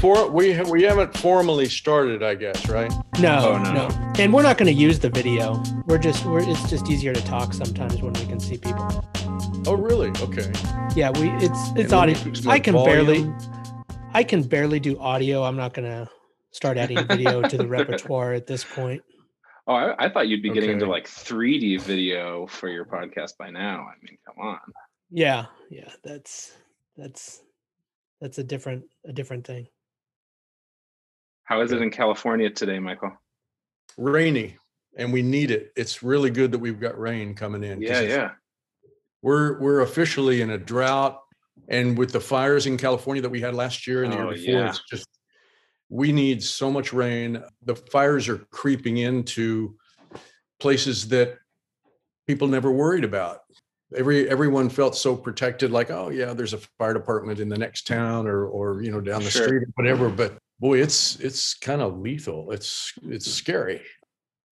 [0.00, 2.92] for we ha- we haven't formally started, I guess, right?
[3.20, 3.88] No, Oh, no.
[3.88, 5.62] no, and we're not going to use the video.
[5.86, 9.04] We're just we're it's just easier to talk sometimes when we can see people.
[9.66, 10.10] Oh, really?
[10.22, 10.50] Okay.
[10.94, 12.16] Yeah, we it's it's And audio.
[12.16, 13.30] I like can barely.
[14.14, 15.42] I can barely do audio.
[15.44, 16.08] I'm not going to
[16.50, 19.02] start adding video to the repertoire at this point.
[19.66, 23.50] Oh, I, I thought you'd be getting into like 3D video for your podcast by
[23.50, 23.80] now.
[23.86, 24.58] I mean, come on.
[25.10, 26.56] Yeah, yeah, that's
[26.96, 27.42] that's
[28.20, 29.66] that's a different a different thing.
[31.48, 33.10] How is it in California today, Michael?
[33.96, 34.58] Rainy,
[34.98, 35.72] and we need it.
[35.76, 37.80] It's really good that we've got rain coming in.
[37.80, 38.30] Yeah, yeah.
[39.22, 41.18] We're we're officially in a drought,
[41.68, 44.34] and with the fires in California that we had last year and the Oh, year
[44.34, 44.68] before, yeah.
[44.68, 45.08] it's just
[45.88, 47.42] we need so much rain.
[47.64, 49.74] The fires are creeping into
[50.60, 51.38] places that
[52.26, 53.40] people never worried about.
[53.96, 57.86] Every everyone felt so protected, like, oh yeah, there's a fire department in the next
[57.86, 59.46] town or or you know down the Sure.
[59.46, 60.10] street or whatever.
[60.10, 62.50] But boy, it's it's kind of lethal.
[62.52, 63.80] It's it's scary.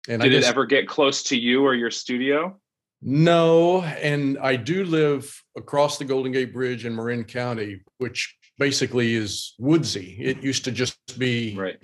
[0.09, 2.59] And Did I it ever get close to you or your studio?
[3.03, 9.15] no, and I do live across the Golden Gate Bridge in Marin County, which basically
[9.15, 10.19] is woodsy.
[10.21, 11.79] It used to just be Right.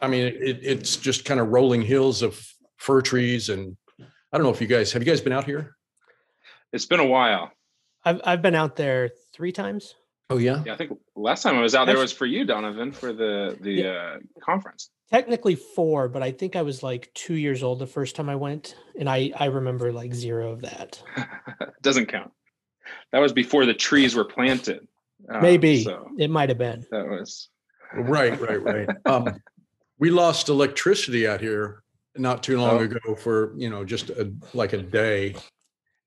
[0.00, 2.40] I mean, it, it's just kind of rolling hills of
[2.78, 3.48] fir trees.
[3.48, 5.76] And I don't know if you guys have you guys been out here?
[6.74, 7.52] It's been a while.
[8.04, 9.94] I've I've been out there three times.
[10.30, 10.62] Oh, yeah.
[10.66, 13.56] Yeah, I think last time I was out there was for you, Donovan, for the
[13.60, 14.90] the uh, conference.
[15.10, 18.34] Technically four, but I think I was like two years old the first time I
[18.34, 21.00] went, and I I remember like zero of that.
[21.82, 22.32] Doesn't count.
[23.12, 24.86] That was before the trees were planted.
[25.28, 26.84] Um, Maybe So it might have been.
[26.90, 27.48] that was
[27.94, 28.88] Right, right, right.
[29.06, 29.40] Um,
[29.98, 31.82] we lost electricity out here
[32.16, 32.82] not too long Oh.
[32.82, 35.36] ago for, you know, just a, like a day.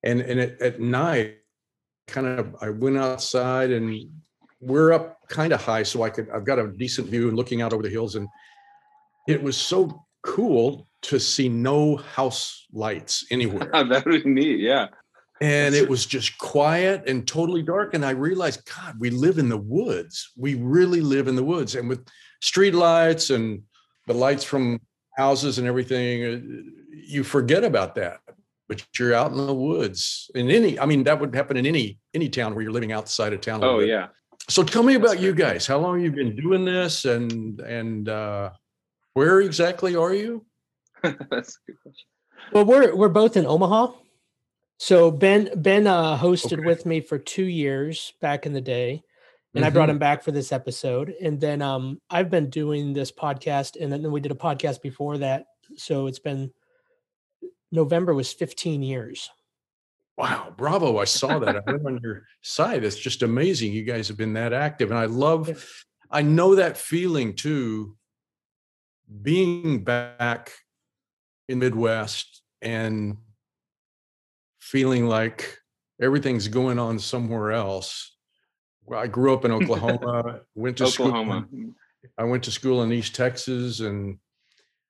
[0.07, 1.37] And, and at, at night,
[2.07, 4.09] kind of, I went outside and
[4.61, 5.83] we're up kind of high.
[5.83, 8.27] So I could, I've got a decent view and looking out over the hills and
[9.27, 13.69] it was so cool to see no house lights anywhere.
[13.89, 14.59] that be neat.
[14.59, 14.87] Yeah.
[15.41, 19.49] and it was just quiet and totally dark and i realized god we live in
[19.49, 22.03] the woods we really live in the woods and with
[22.41, 23.61] street lights and
[24.07, 24.79] the lights from
[25.15, 26.39] houses and everything uh,
[26.91, 28.19] you forget about that
[28.67, 31.97] but you're out in the woods in any i mean that would happen in any
[32.13, 33.89] any town where you're living outside of town Oh bit.
[33.89, 34.07] yeah.
[34.49, 38.09] so tell me That's about you guys how long you've been doing this and and
[38.09, 38.51] uh
[39.13, 40.45] where exactly are you
[41.03, 41.19] That's
[41.57, 42.07] a good question.
[42.51, 43.91] Well, we're we're both in Omaha.
[44.79, 46.65] So Ben Ben uh, hosted Okay.
[46.65, 49.03] with me for two years back in the day,
[49.55, 49.93] and I brought Mhm.
[49.93, 51.13] him back for this episode.
[51.21, 55.17] And then um, I've been doing this podcast, and then we did a podcast before
[55.19, 55.45] that.
[55.75, 56.51] So it's been
[57.71, 59.29] November was 15 years.
[60.17, 60.97] Wow, bravo.
[60.97, 61.57] I saw that.
[61.57, 62.83] I went on your site.
[62.83, 63.71] It's just amazing.
[63.73, 64.89] You guys have been that active.
[64.89, 65.63] And I love,
[66.09, 67.95] I know that feeling too,
[69.21, 70.53] being back
[71.47, 73.17] in Midwest and
[74.59, 75.59] feeling like
[76.01, 78.15] everything's going on somewhere else.
[78.85, 81.45] Well, I grew up in Oklahoma, went to Oklahoma.
[81.47, 81.73] school.
[82.17, 84.17] I went to school in East Texas and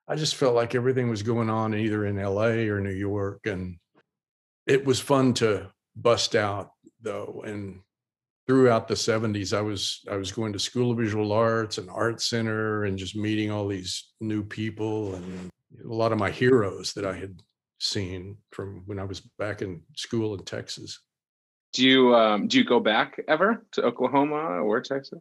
[0.07, 3.45] I just felt like everything was going on either in LA or New York.
[3.45, 3.78] And
[4.66, 7.44] it was fun to bust out though.
[7.45, 7.81] And
[8.47, 12.22] throughout the 70s, I was I was going to School of Visual Arts and Art
[12.22, 15.50] Center and just meeting all these new people and
[15.84, 17.41] a lot of my heroes that I had
[17.79, 21.00] seen from when I was back in school in Texas.
[21.73, 25.19] Do you um, do you go back ever to Oklahoma or Texas?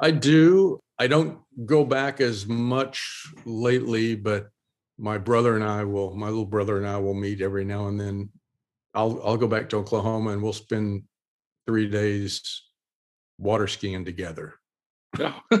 [0.00, 0.78] I do.
[0.98, 4.48] I don't go back as much lately, but
[4.98, 8.00] my brother and I will, my little brother and I will meet every now and
[8.00, 8.30] then.
[8.94, 11.02] I'll I'll go back to Oklahoma and we'll spend
[11.66, 12.62] three days
[13.38, 14.54] water skiing together.
[15.18, 15.34] No.
[15.50, 15.58] Oh.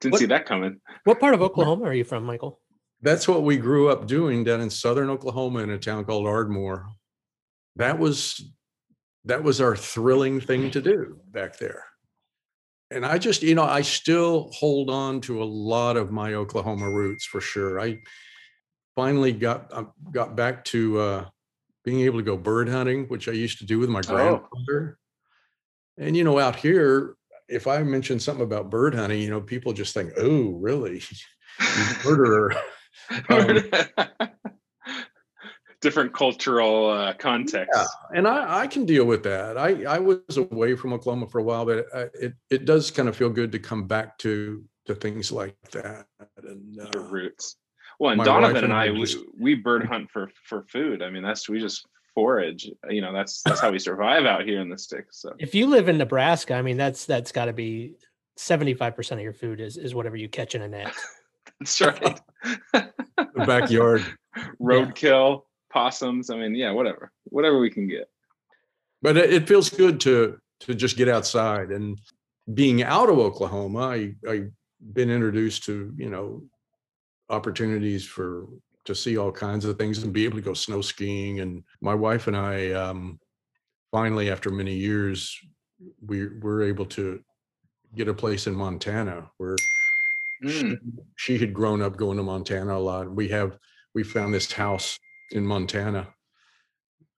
[0.00, 0.80] Didn't What- see that coming.
[1.04, 2.60] What part of Oklahoma are you from, Michael?
[3.02, 6.86] That's what we grew up doing down in southern Oklahoma in a town called Ardmore.
[7.76, 8.42] That was
[9.26, 11.84] that was our thrilling thing to do back there.
[12.90, 16.90] And I just, you know, I still hold on to a lot of my Oklahoma
[16.90, 17.80] roots for sure.
[17.80, 18.00] I
[18.96, 21.28] finally got uh, got back to uh,
[21.84, 24.48] being able to go bird hunting, which I used to do with my Oh.
[24.48, 24.98] grandfather.
[25.98, 27.16] And you know, out here,
[27.48, 31.02] if I mention something about bird hunting, you know, people just think, "Oh, really?
[32.04, 32.54] Murderer."
[33.28, 33.64] Um,
[35.84, 37.70] Different cultural uh, context.
[37.74, 39.58] Yeah, and I, I can deal with that.
[39.58, 43.06] I, I was away from Oklahoma for a while, but uh, it it does kind
[43.06, 46.06] of feel good to come back to to things like that.
[46.42, 47.56] And Your uh, roots.
[48.00, 49.06] Well, and Donovan and and I I, we,
[49.38, 51.02] we bird hunt for for food.
[51.02, 52.70] I mean, that's we just forage.
[52.88, 55.20] You know, that's that's how we survive out here in the sticks.
[55.20, 57.96] So If you live in Nebraska, I mean that's that's got to be
[58.36, 60.94] 75 percent of your food is is whatever you catch in a net.
[61.60, 62.20] That's right.
[62.72, 64.04] The backyard.
[64.60, 65.42] Roadkill,
[65.74, 66.30] possums.
[66.30, 68.08] I mean, yeah, whatever, whatever we can get.
[69.02, 71.98] but it, feels good to to just get outside and
[72.54, 73.80] being out of Oklahoma.
[73.80, 74.50] I I've
[74.94, 76.44] been introduced to you know
[77.28, 78.46] opportunities for
[78.86, 81.40] to see all kinds of things and be able to go snow skiing.
[81.40, 83.18] And my wife and I um,
[83.92, 85.38] finally, after many years,
[86.06, 87.20] we were able to
[87.96, 89.56] get a place in Montana where
[90.44, 90.78] Mm,
[91.16, 93.10] she had grown up going to Montana a lot.
[93.10, 93.58] We have
[93.94, 94.98] we found this house
[95.30, 96.08] in Montana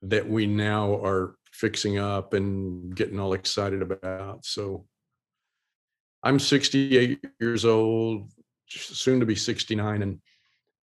[0.02, 4.44] that we now are fixing up and getting all excited about.
[4.44, 4.86] So
[6.22, 8.30] I'm 68 years old,
[8.68, 10.20] soon to be 69, and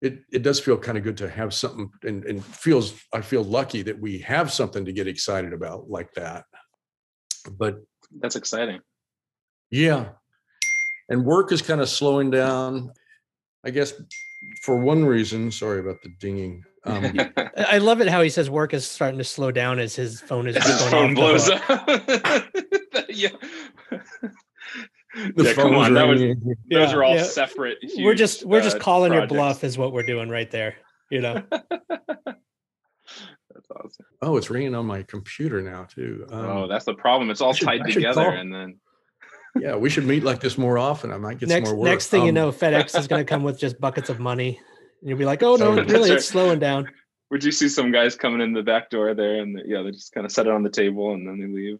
[0.01, 3.43] it it does feel kind of good to have something and, and feels I feel
[3.43, 6.45] lucky that we have something to get excited about like that.
[7.51, 7.77] But
[8.19, 8.79] that's exciting.
[9.69, 10.09] yeah.
[11.09, 12.91] And work is kind of slowing down.
[13.65, 13.93] I guess
[14.61, 16.63] for one reason, sorry about the dinging.
[16.85, 19.95] Um, I I love it how he says work is starting to slow down as
[19.95, 21.61] his phone is His just going phone blows up.
[23.09, 23.29] yeah.
[25.35, 25.93] the yeah, come phone's on.
[25.93, 26.35] That was those
[26.69, 27.23] Yeah, are all yeah.
[27.23, 27.77] separate.
[27.97, 30.75] We're just we're just uh, calling your bluff is what we're doing right there.
[31.09, 31.43] You know.
[31.51, 34.05] That's awesome.
[34.21, 36.25] Oh, it's ringing on my computer now too.
[36.31, 37.29] oh, Um, that's the problem.
[37.29, 38.31] It's all should- tied should together, call.
[38.33, 38.79] and then
[39.59, 41.11] yeah, we should meet like this more often.
[41.11, 41.91] I might get next some more work.
[41.91, 44.59] next thing you Um, know, FedEx is going to come with just buckets of money,
[45.01, 46.09] and you'll be like, "Oh no, really?
[46.09, 46.17] right.
[46.17, 46.89] It's slowing down."
[47.31, 50.11] would you see some guys coming in the back door there, and yeah, they just
[50.13, 51.79] kind of set it on the table and then they leave.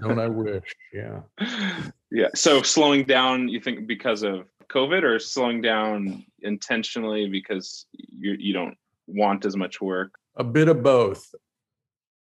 [0.00, 0.74] Don't I wish?
[0.92, 1.20] Yeah.
[2.10, 2.26] yeah.
[2.34, 8.52] So slowing down, you think because of COVID, or slowing down intentionally because you you
[8.52, 8.76] don't
[9.06, 10.14] want as much work?
[10.36, 11.32] A bit of both.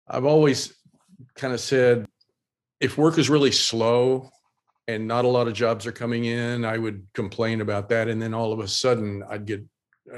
[0.06, 0.74] I've always
[1.36, 2.06] kind of said
[2.80, 4.30] if work is really slow
[4.88, 8.08] and not a lot of jobs are coming in, I would complain about that.
[8.08, 9.64] And then all of a sudden I'd get,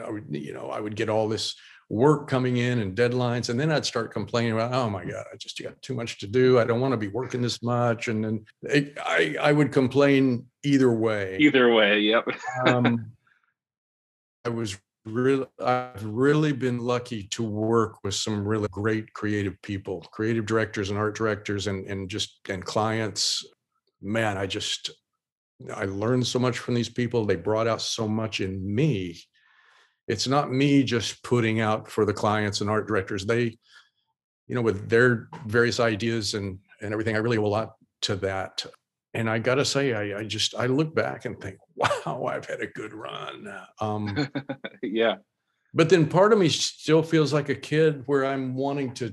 [0.05, 1.55] I would, you know, I would get all this
[1.91, 3.51] work coming in and deadlines.
[3.51, 6.27] And then I'd start complaining about, oh my God, I just got too much to
[6.27, 6.59] do.
[6.59, 8.09] I don't want to be working this much.
[8.09, 11.37] And then it, I, I would complain either way.
[11.39, 12.27] Either way, yep.
[12.67, 13.13] um,
[14.45, 20.01] I was really, I've really been lucky to work with some really great creative people,
[20.13, 23.45] creative directors and art directors, and and just and clients.
[24.01, 24.91] Man, I just
[25.75, 27.25] I learned so much from these people.
[27.25, 29.21] They brought out so much in me.
[30.09, 33.25] It's not me just putting out for the clients and art directors.
[33.25, 33.57] They,
[34.49, 38.17] you know, with their various ideas and and everything, I really owe a lot to
[38.17, 38.65] that
[39.15, 42.61] and I gotta say, I, I just I look back and think, wow, I've had
[42.61, 43.53] a good run.
[43.81, 44.29] Um,
[44.83, 45.17] yeah.
[45.75, 49.13] but then part of me still feels like a kid where I'm wanting to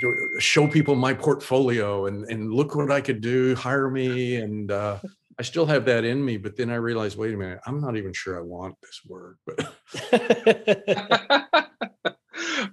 [0.00, 4.70] to show people my portfolio and and look what I could do, hire me, and
[4.70, 4.98] uh,
[5.38, 6.36] I still have that in me.
[6.36, 9.38] But then I realize, wait a minute, I'm not even sure I want this work.
[9.46, 9.74] But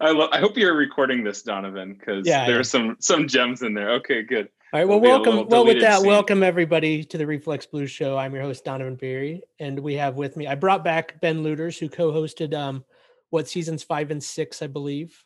[0.02, 2.60] I, lo- I hope you're recording this, Donovan, because Yeah, there yeah.
[2.60, 3.92] are some some gems in there.
[3.94, 4.50] Okay, good.
[4.76, 4.90] All right.
[4.90, 5.48] Well, There'll welcome.
[5.48, 6.08] Well, with that, scene.
[6.08, 8.18] welcome everybody to the Reflex Blue Show.
[8.18, 10.48] I'm your host Donovan Beery, and we have with me.
[10.48, 12.84] I brought back Ben Lueders, who co-hosted um,
[13.30, 15.18] what seasons five and six, I believe,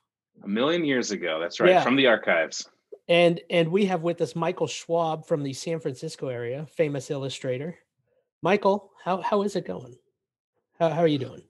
[0.44, 1.40] A million years ago.
[1.40, 1.72] That's right.
[1.72, 1.82] Yeah.
[1.82, 2.70] From the archives.
[3.08, 7.76] and and we have with us Michael Schwab from the San Francisco area, famous illustrator.
[8.44, 9.96] Michael, how how is it going?
[10.80, 11.42] How how are you doing?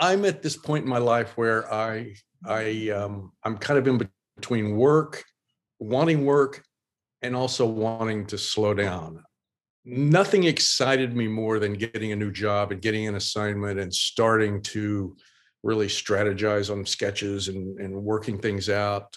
[0.00, 2.14] I'm at this point in my life where I
[2.46, 5.22] I um, I'm kind of in between work,
[5.80, 6.64] wanting work,
[7.22, 9.22] and also wanting to slow down.
[9.84, 14.62] Nothing excited me more than getting a new job and getting an assignment and starting
[14.62, 15.16] to
[15.62, 19.16] really strategize on sketches and, and working things out.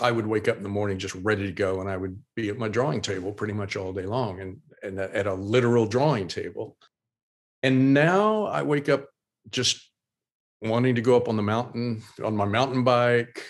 [0.00, 2.50] I would wake up in the morning just ready to go, and I would be
[2.50, 6.28] at my drawing table pretty much all day long, and and at a literal drawing
[6.28, 6.76] table.
[7.62, 9.06] And now I wake up
[9.50, 9.90] just
[10.60, 13.44] wanting to go up on the mountain on my mountain bike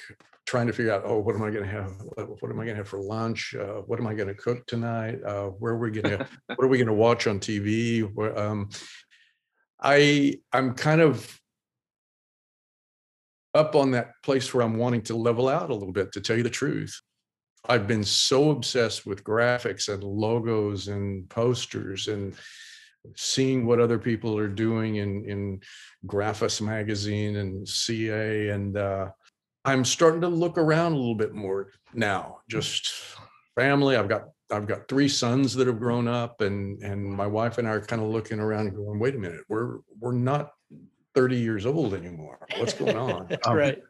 [0.46, 1.92] trying to figure out oh what am i going to have?
[2.14, 3.54] What, what am i going to have for lunch?
[3.58, 5.18] Uh, what am i going to cook tonight?
[5.24, 8.38] Uh, where are we going to what are we going to watch on tv Where,
[8.38, 8.68] um,
[9.80, 11.38] i i'm kind of
[13.54, 16.36] up on that place where i'm wanting to level out a little bit to tell
[16.36, 17.00] you the truth.
[17.68, 22.34] I've been so obsessed with graphics and logos and posters and
[23.16, 25.60] seeing what other people are doing in in
[26.06, 29.08] Graphis magazine and CA and uh,
[29.66, 32.38] I'm starting to look around a little bit more now.
[32.48, 32.92] Just
[33.56, 33.96] family.
[33.96, 37.66] I've got I've got three sons that have grown up and and my wife and
[37.66, 40.52] I are kind of looking around and going, wait a minute, we're we're not
[41.16, 42.38] 30 years old anymore.
[42.58, 43.28] What's going on?
[43.48, 43.82] Right.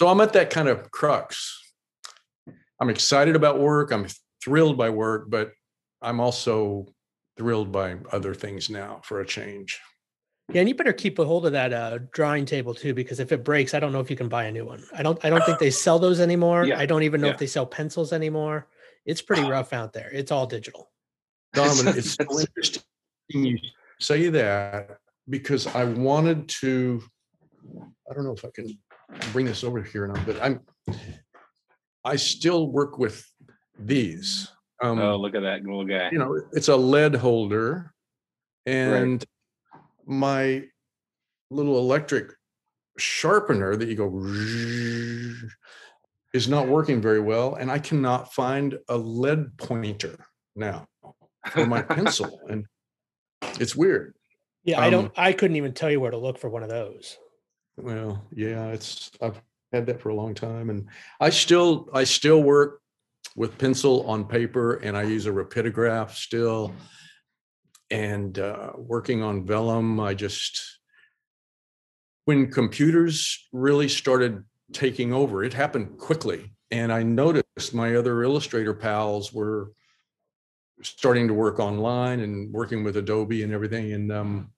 [0.00, 1.60] so I'm at that kind of crux.
[2.80, 3.92] I'm excited about work.
[3.92, 4.06] I'm
[4.42, 5.52] thrilled by work, but
[6.00, 6.86] I'm also
[7.36, 9.80] thrilled by other things now for a change.
[10.52, 13.32] Yeah, and you better keep a hold of that uh, drawing table too, because if
[13.32, 14.82] it breaks, I don't know if you can buy a new one.
[14.96, 15.22] I don't.
[15.24, 16.64] I don't think they sell those anymore.
[16.64, 17.34] Yeah, I don't even know yeah.
[17.34, 18.66] if they sell pencils anymore.
[19.04, 20.10] It's pretty rough out there.
[20.12, 20.90] It's all digital.
[21.52, 22.82] Donovan, it's so interesting
[23.28, 23.58] you
[24.00, 27.02] say that because I wanted to.
[28.10, 28.78] I don't know if I can
[29.32, 30.60] bring this over here or not, but I'm.
[32.04, 33.26] I still work with
[33.78, 34.50] these.
[34.82, 36.08] Um, oh, look at that little guy.
[36.10, 37.92] you know, it's a lead holder,
[38.64, 39.24] and
[40.08, 40.64] my
[41.50, 42.32] little electric
[42.96, 44.08] sharpener that you go
[46.34, 50.16] is not working very well, and I cannot find a lead pointer
[50.56, 50.86] now
[51.50, 52.66] for my pencil, and
[53.60, 54.14] it's weird.
[54.64, 55.06] Yeah, I don't.
[55.06, 57.16] Um, I couldn't even tell you where to look for one of those.
[57.76, 59.40] Well, yeah, it's I've
[59.72, 60.88] had that for a long time, and
[61.20, 62.80] I still I still work
[63.36, 66.72] with pencil on paper, and I use a rapidograph still.
[67.90, 70.78] And uh, working on vellum, I just
[72.26, 78.74] when computers really started taking over, it happened quickly, and I noticed my other illustrator
[78.74, 79.72] pals were
[80.82, 84.50] starting to work online and working with Adobe and everything, and um,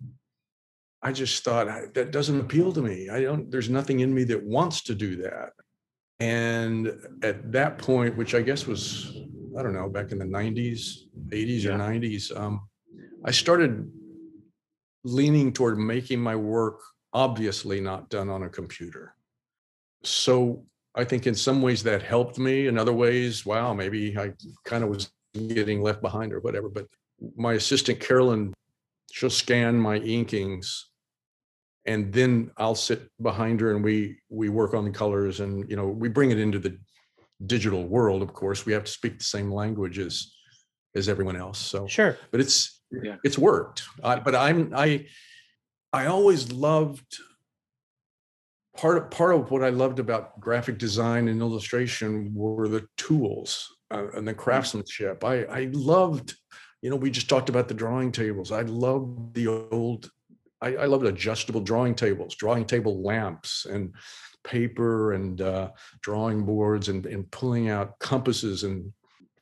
[1.03, 3.09] I just thought that doesn't appeal to me.
[3.09, 5.53] I don't, there's nothing in me that wants to do that.
[6.19, 9.17] And at that point, which I guess was,
[9.57, 12.69] I don't know, back in the 90s, 80s or 90s, um,
[13.25, 13.91] I started
[15.05, 16.81] leaning toward making my work
[17.13, 19.15] obviously not done on a computer.
[20.05, 22.67] So I think in some ways that helped me.
[22.67, 24.33] In other ways, wow, maybe I
[24.65, 25.11] kind of was
[25.49, 26.69] getting left behind or whatever.
[26.69, 26.87] But
[27.37, 28.55] my assistant Carolyn,
[29.11, 30.85] she'll scan my inkings
[31.87, 35.77] and then I'll sit behind her and we we work on the colors and you
[35.77, 36.79] know we bring it into the
[37.47, 39.99] digital world of course we have to speak the same language
[40.95, 42.17] as as everyone else so Sure.
[42.31, 43.17] but it's Yeah.
[43.25, 45.07] it's worked I, but i'm i
[45.93, 47.19] i always loved
[48.77, 53.69] part of part of what i loved about graphic design and illustration were the tools
[53.91, 56.37] uh, and the craftsmanship i i loved
[56.83, 60.11] you know we just talked about the drawing tables i loved the old
[60.63, 63.95] i, I loved adjustable drawing tables drawing table lamps and
[64.43, 65.71] paper and uh,
[66.01, 68.91] drawing boards and, and pulling out compasses and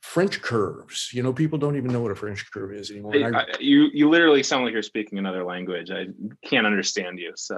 [0.01, 1.09] French curves.
[1.13, 3.15] You know, people don't even know what a French curve is anymore.
[3.15, 5.91] I- I- you you literally sound like you're speaking another language.
[5.91, 6.07] I
[6.45, 7.33] can't understand you.
[7.35, 7.57] So,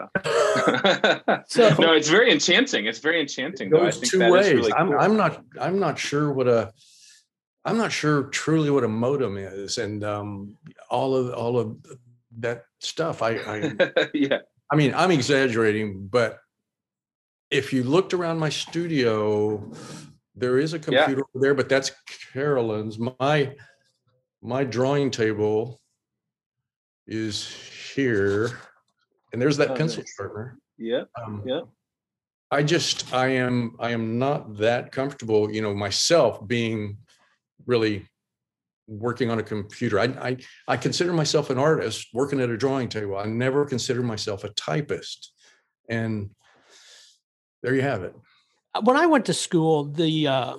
[1.48, 2.86] So- no, it's very enchanting.
[2.88, 3.70] It's very enchanting.
[3.70, 3.82] Though.
[3.82, 4.54] I goes think two that is ways.
[4.54, 5.00] really I'm cool.
[5.00, 6.72] I'm not I'm not sure what a
[7.64, 10.56] I'm not sure truly what a modem is and um
[10.90, 11.78] all of all of
[12.40, 13.22] that stuff.
[13.22, 14.40] I I yeah.
[14.72, 16.40] I mean I'm exaggerating, but
[17.52, 19.72] if you looked around my studio,
[20.36, 20.84] there is a Yeah.
[20.84, 21.92] computer over there, but that's
[22.34, 22.98] Carolyn's.
[23.00, 23.56] My
[24.44, 25.80] my drawing table
[27.06, 27.48] is
[27.94, 28.50] here,
[29.32, 30.14] and there's that Oh, pencil nice.
[30.16, 30.58] sharpener.
[30.78, 31.04] Yeah.
[31.22, 31.62] Um, Yeah.
[32.50, 36.98] I just I am I am not that comfortable, you know, myself being
[37.66, 38.08] really
[38.88, 40.00] working on a computer.
[40.00, 43.16] I I I consider myself an artist working at a drawing table.
[43.18, 45.34] I never consider myself a typist.
[45.88, 46.32] And
[47.62, 48.16] there you have it.
[48.84, 50.58] When I went to school, the uh,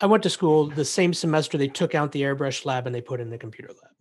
[0.00, 3.00] I went to school the same semester they took out the airbrush lab and they
[3.00, 3.92] put in the computer lab.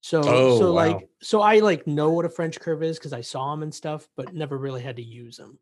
[0.00, 0.86] So Oh, so wow.
[0.86, 3.74] like so I like know what a French curve is because I saw them and
[3.74, 5.58] stuff, but never really had to use them.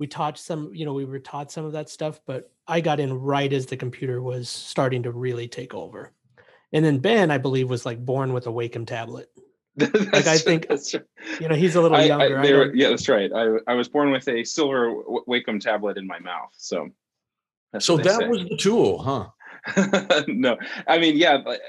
[0.00, 2.98] We taught some, you know, we were taught some of that stuff, but I got
[2.98, 6.12] in right as the computer was starting to really take over.
[6.72, 9.30] And then Ben, I believe, was like born with a Wacom tablet.
[10.12, 11.02] like I think- that's right.
[11.40, 12.38] You know, he's a little I- I- younger.
[12.38, 13.30] I they were- yeah, that's right.
[13.32, 14.94] I, I was born with a silver
[15.28, 16.50] Wacom tablet in my mouth.
[16.56, 16.90] So,
[17.80, 18.28] So that say.
[18.28, 19.26] was the tool, huh?
[20.28, 21.60] no, I mean, yeah, but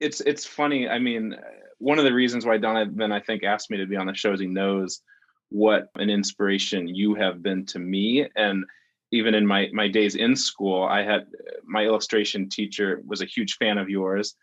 [0.00, 0.88] it's it's funny.
[0.88, 1.36] I mean,
[1.78, 4.32] one of the reasons why Donovan I think asked me to be on the show
[4.32, 5.02] is he knows
[5.50, 8.64] what an inspiration you have been to me, and
[9.12, 11.26] even in my my days in school, I had
[11.64, 14.34] my illustration teacher was a huge fan of yours,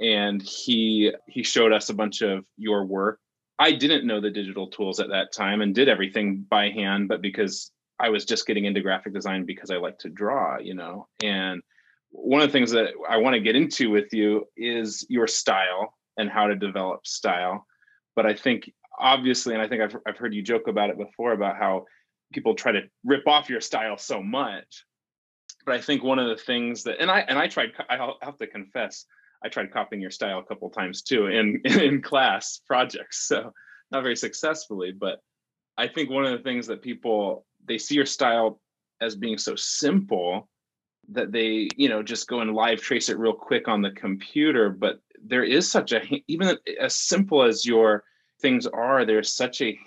[0.00, 3.20] and he he showed us a bunch of your work.
[3.58, 7.20] I didn't know the digital tools at that time and did everything by hand, but
[7.20, 11.06] because I was just getting into graphic design because I like to draw, you know,
[11.22, 11.62] and
[12.10, 15.94] one of the things that I want to get into with you is your style
[16.16, 17.66] and how to develop style.
[18.16, 21.32] But I think obviously, and I think I've I've heard you joke about it before
[21.32, 21.84] about how
[22.32, 24.84] people try to rip off your style so much.
[25.66, 28.38] But I think one of the things that and I and I tried I have
[28.38, 29.04] to confess
[29.42, 33.26] I tried copying your style a couple times too in in class projects.
[33.26, 33.52] So
[33.90, 35.20] not very successfully, but
[35.76, 38.60] I think one of the things that people they see your style
[39.00, 40.48] as being so simple
[41.08, 44.70] that they you know just go and live trace it real quick on the computer
[44.70, 48.04] but there is such a even as simple as your
[48.40, 49.78] things are there's such a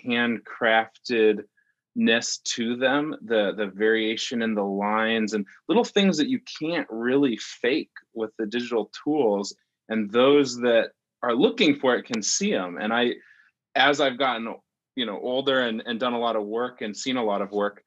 [1.96, 6.86] handcraftedness to them the the variation in the lines and little things that you can't
[6.90, 9.54] really fake with the digital tools.
[9.88, 10.90] And those that
[11.22, 13.12] are looking for it can see them and i
[13.74, 14.54] as i've gotten
[14.94, 17.50] you know older and, and done a lot of work and seen a lot of
[17.50, 17.82] work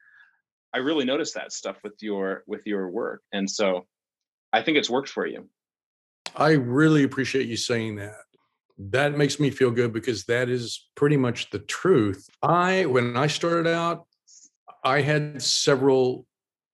[0.73, 3.21] i really noticed that stuff with your with your work.
[3.31, 3.85] And so
[4.53, 5.47] i think it's worked for you.
[6.35, 8.15] I really appreciate you saying that
[8.77, 13.27] that makes me feel good because that is pretty much the truth i when i
[13.27, 14.05] started out
[14.83, 16.25] i had several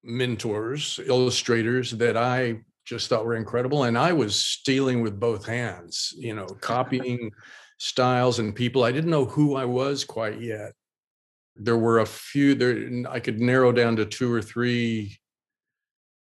[0.04, 6.14] mentors illustrators that i just thought were incredible and i was stealing with both hands
[6.18, 7.32] you know copying
[7.84, 8.84] styles and people.
[8.84, 10.72] I didn't know who I was quite yet.
[11.58, 15.18] There were a few there I could narrow down to two or three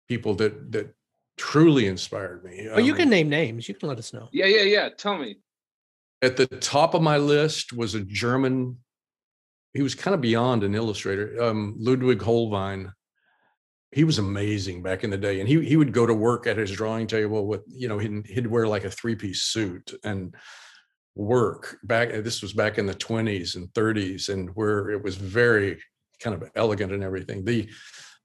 [0.08, 0.96] people that that
[1.38, 2.68] truly inspired me.
[2.70, 3.68] Oh, um, you can name names.
[3.68, 4.30] You can let us know.
[4.32, 4.90] Yeah, yeah, yeah.
[4.98, 5.38] Tell me.
[6.22, 8.78] At the top of my list was a German.
[9.74, 12.92] He was kind of beyond an illustrator, um, Ludwig Hohlwein.
[13.92, 16.58] He was amazing back in the day, and he he would go to work at
[16.58, 20.36] his drawing table with you know he'd, he'd wear like a three piece suit and
[21.16, 25.78] work back this was back in the 20s and 30s and where it was very
[26.22, 27.70] kind of elegant and everything the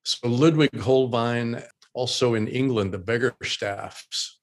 [0.04, 4.34] so ludwig hohlwein also in england the Beggarstaffs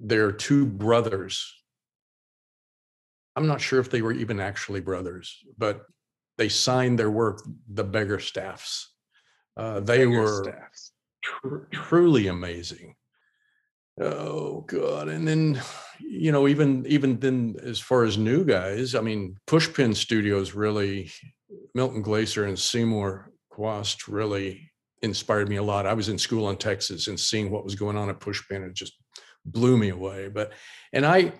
[0.00, 1.55] they're two brothers
[3.36, 5.82] i'm not sure if they were even actually brothers but
[6.38, 8.86] they signed their work the Beggarstaffs
[9.56, 10.92] uh, they beggar were staffs.
[11.22, 12.94] Tr- truly amazing
[13.98, 15.08] Oh god.
[15.08, 15.60] And then
[15.98, 21.10] you know, even even then as far as new guys, I mean, Pushpin Studios really
[21.74, 24.70] Milton Glaser and Seymour Chwast really
[25.02, 25.86] inspired me a lot.
[25.86, 28.74] I was in school in Texas and seeing what was going on at Pushpin, it
[28.74, 28.94] just
[29.46, 30.28] blew me away.
[30.28, 30.52] But
[30.92, 31.32] and I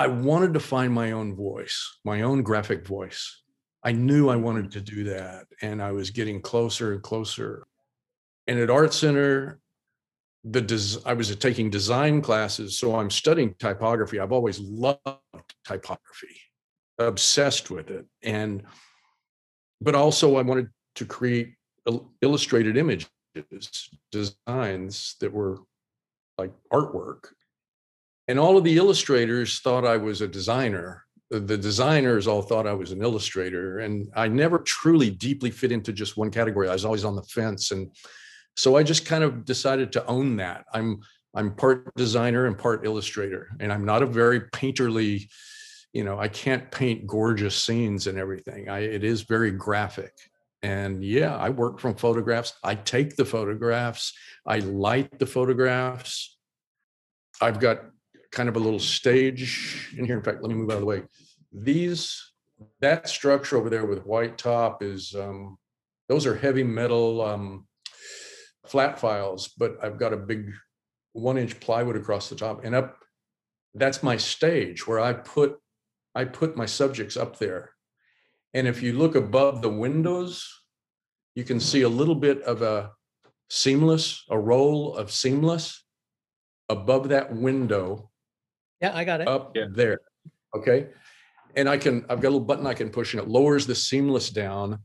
[0.00, 3.42] I wanted to find my own voice, my own graphic voice.
[3.84, 4.72] I knew I wanted mm.
[4.72, 5.44] to do that.
[5.60, 7.66] And I was getting closer and closer.
[8.46, 9.60] And at Art Center,
[10.42, 14.18] the des- I was taking design classes, so I'm studying typography.
[14.18, 15.00] I've always loved
[15.66, 16.34] typography,
[16.98, 18.62] obsessed with it, and
[19.82, 21.56] but also I wanted to create
[22.22, 23.10] illustrated images,
[24.10, 25.58] designs that were
[26.38, 27.32] like artwork.
[28.30, 31.04] And all of the illustrators thought I was a designer.
[31.30, 35.92] The designers all thought I was an illustrator, and I never truly deeply fit into
[35.92, 36.68] just one category.
[36.68, 37.90] I was always on the fence and
[38.56, 40.64] so I just kind of decided to own that.
[40.72, 41.00] I'm
[41.34, 45.28] I'm part designer and part illustrator, and I'm not a very painterly,
[45.92, 48.68] you know, I can't paint gorgeous scenes and everything.
[48.68, 50.12] I it is very graphic.
[50.62, 52.52] And yeah, I work from photographs.
[52.62, 54.12] I take the photographs.
[54.46, 56.36] I light the photographs.
[57.40, 57.80] I've got
[58.32, 60.16] kind of a little stage in here.
[60.16, 61.02] In fact, let me move out of the way.
[61.52, 62.32] These
[62.80, 65.58] that structure over there with white top is um,
[66.08, 67.66] those are heavy metal um,
[68.66, 70.50] flat files, but I've got a big
[71.12, 72.98] one inch plywood across the top and up.
[73.74, 75.58] That's my stage where I put
[76.14, 77.70] I put my subjects up there.
[78.52, 80.44] And if you look above the windows,
[81.36, 82.90] you can see a little bit of a
[83.48, 85.84] seamless, a roll of seamless
[86.68, 88.09] above that window.
[88.80, 89.28] Yeah, I got it.
[89.28, 89.66] Up yeah.
[89.70, 90.00] there.
[90.56, 90.88] Okay.
[91.56, 93.74] And I can, I've got a little button I can push and it lowers the
[93.74, 94.78] seamless down.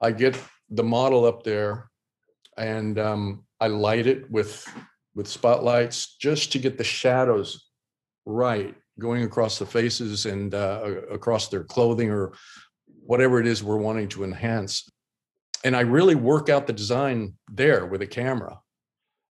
[0.00, 1.90] I get the model up there
[2.56, 4.66] and um, I light it with
[5.14, 7.68] with spotlights just to get the shadows
[8.24, 12.32] right going across the faces and uh, across their clothing or
[13.04, 14.88] whatever it is we're wanting to enhance.
[15.64, 18.58] And I really work out the design there with a camera.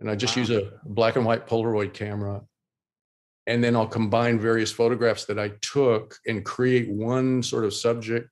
[0.00, 0.40] And I just wow.
[0.40, 2.42] use a black and white Polaroid camera.
[3.46, 8.30] And then I'll combine various photographs that I took and create one sort of subject.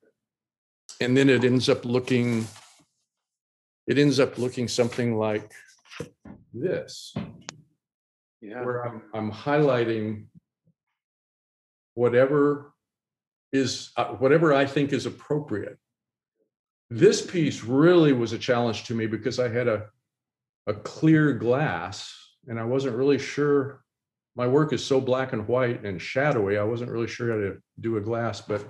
[1.01, 2.46] And then it ends up looking
[3.87, 5.53] it ends up looking something like
[6.55, 7.14] this.
[8.40, 8.64] Yeah.
[8.64, 10.27] Where I'm, I'm highlighting
[11.94, 12.72] whatever
[13.53, 15.79] is uh, whatever I think is appropriate.
[16.90, 19.87] This piece really was a challenge to me because I had a
[20.66, 22.14] a clear glass
[22.46, 23.83] and I wasn't really sure
[24.37, 26.59] my work is so black and white and shadowy.
[26.59, 28.64] I wasn't really sure how to do a glass, but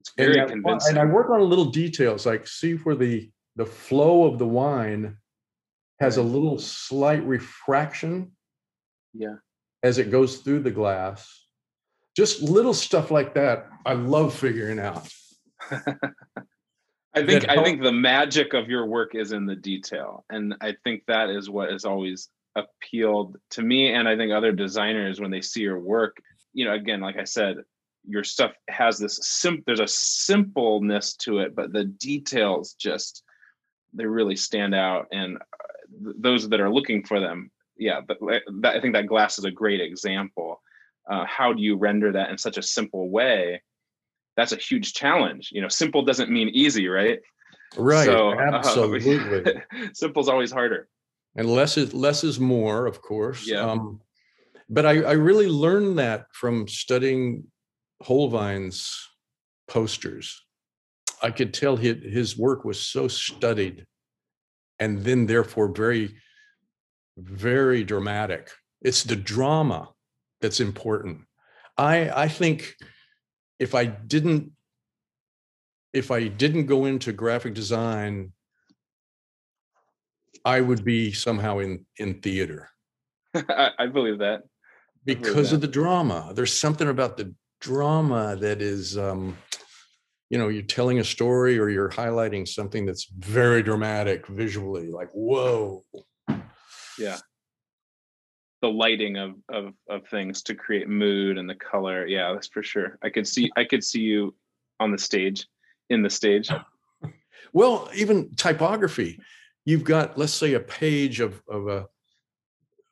[0.00, 0.98] it's very and convincing.
[0.98, 4.46] I, and I work on little details like see where the the flow of the
[4.46, 5.16] wine
[6.00, 8.32] has a little slight refraction
[9.12, 9.36] yeah
[9.82, 11.46] as it goes through the glass
[12.16, 15.08] just little stuff like that i love figuring out
[17.12, 20.76] I think I think the magic of your work is in the detail, and I
[20.84, 25.30] think that is what is always appealed to me, and I think other designers when
[25.30, 26.16] they see your work.
[26.52, 27.58] You know, again, like I said,
[28.06, 29.62] your stuff has this sim.
[29.66, 33.22] There's a simpleness to it, but the details just
[33.92, 38.00] they really stand out, and uh, th- those that are looking for them, yeah.
[38.00, 38.18] But
[38.60, 40.62] that, I think that glass is a great example.
[41.08, 43.62] Uh, how do you render that in such a simple way?
[44.40, 45.50] that's a huge challenge.
[45.52, 47.20] You know, simple doesn't mean easy, right?
[47.76, 48.06] Right.
[48.06, 49.62] So, uh, absolutely.
[49.92, 50.88] simple's always harder.
[51.36, 53.46] And less is less is more, of course.
[53.46, 53.60] Yeah.
[53.60, 54.00] Um,
[54.68, 57.44] but I, I really learned that from studying
[58.02, 59.08] Hohlwein's
[59.68, 60.44] posters.
[61.22, 63.86] I could tell his, his work was so studied
[64.78, 66.16] and then therefore very,
[67.16, 68.50] very dramatic.
[68.80, 69.90] It's the drama
[70.40, 71.20] that's important.
[71.76, 72.74] I I think
[73.58, 74.52] if I didn't
[75.92, 78.32] if I didn't go into graphic design
[80.44, 82.70] I would be somehow in in theater
[83.34, 84.42] I, I believe that.
[85.04, 85.56] believe because that.
[85.56, 86.32] of the drama.
[86.34, 89.36] There's something about the drama that is, um,
[90.30, 95.10] you know, you're telling a story or you're highlighting something that's very dramatic visually, like
[95.12, 95.84] whoa.
[96.98, 97.18] Yeah.
[98.62, 102.06] The lighting of of of things to create mood and the color.
[102.06, 102.98] Yeah, that's for sure.
[103.02, 104.34] I could see I could see you
[104.78, 105.46] on the stage,
[105.88, 106.50] in the stage.
[107.52, 109.18] Well, even typography.
[109.64, 111.86] You've got, let's say, a page of of a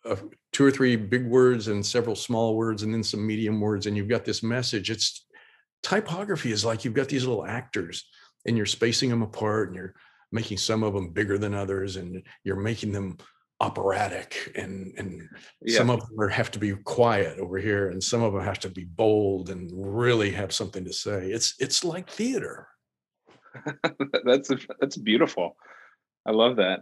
[0.05, 3.87] of two or three big words and several small words and then some medium words,
[3.87, 4.91] and you've got this message.
[4.91, 5.27] It's
[5.83, 8.09] typography is like you've got these little actors
[8.47, 9.95] and you're spacing them apart and you're
[10.33, 13.17] making some of them bigger than others and you're making them
[13.61, 15.29] operatic and and
[15.63, 15.79] Yeah.
[15.79, 18.59] some of them are, have to be quiet over here and some of them have
[18.61, 22.69] to be bold and really have something to say it's it's like theater
[24.25, 24.51] that's
[24.81, 25.57] that's beautiful.
[26.29, 26.81] I love that.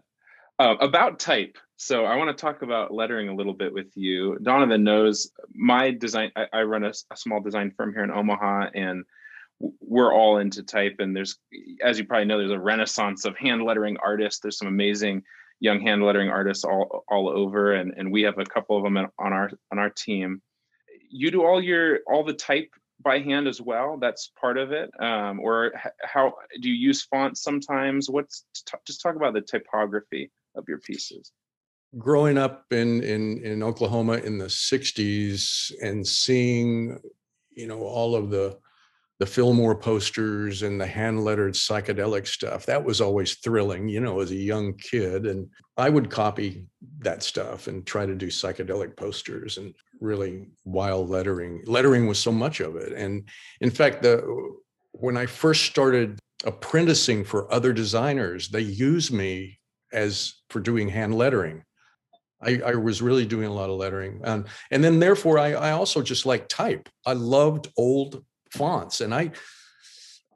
[0.58, 1.56] Uh, about type.
[1.76, 4.38] So I want to talk about lettering a little bit with you.
[4.42, 6.32] Donovan knows my design.
[6.34, 9.04] I, I run a small design firm here in Omaha, and
[9.80, 10.96] we're all into type.
[10.98, 11.38] And there's,
[11.84, 14.40] as you probably know, there's a renaissance of hand lettering artists.
[14.40, 15.22] There's some amazing
[15.60, 18.96] young hand lettering artists all all over, and and we have a couple of them
[18.96, 20.42] on our on our team.
[21.08, 22.70] You do all your all the type
[23.06, 27.42] by hand as well that's part of it um, or how do you use fonts
[27.42, 28.10] sometimes?
[28.10, 28.44] What's
[28.86, 31.32] just talk about the typography of your pieces.
[31.98, 36.98] Growing up in in in Oklahoma in the 60s and seeing
[37.50, 38.58] you know all of the
[39.18, 44.20] the Fillmore posters and the hand lettered psychedelic stuff that was always thrilling you know
[44.20, 46.66] as a young kid and I would copy
[46.98, 52.32] that stuff and try to do psychedelic posters and really wild lettering lettering was so
[52.32, 53.28] much of it and
[53.60, 54.22] in fact the
[54.92, 59.58] when I first started apprenticing for other designers they used me
[59.92, 61.62] as for doing hand lettering
[62.42, 64.20] I, I was really doing a lot of lettering.
[64.22, 66.86] Um, and then therefore I, I also just like type.
[67.06, 68.22] I loved old
[68.56, 69.30] fonts and I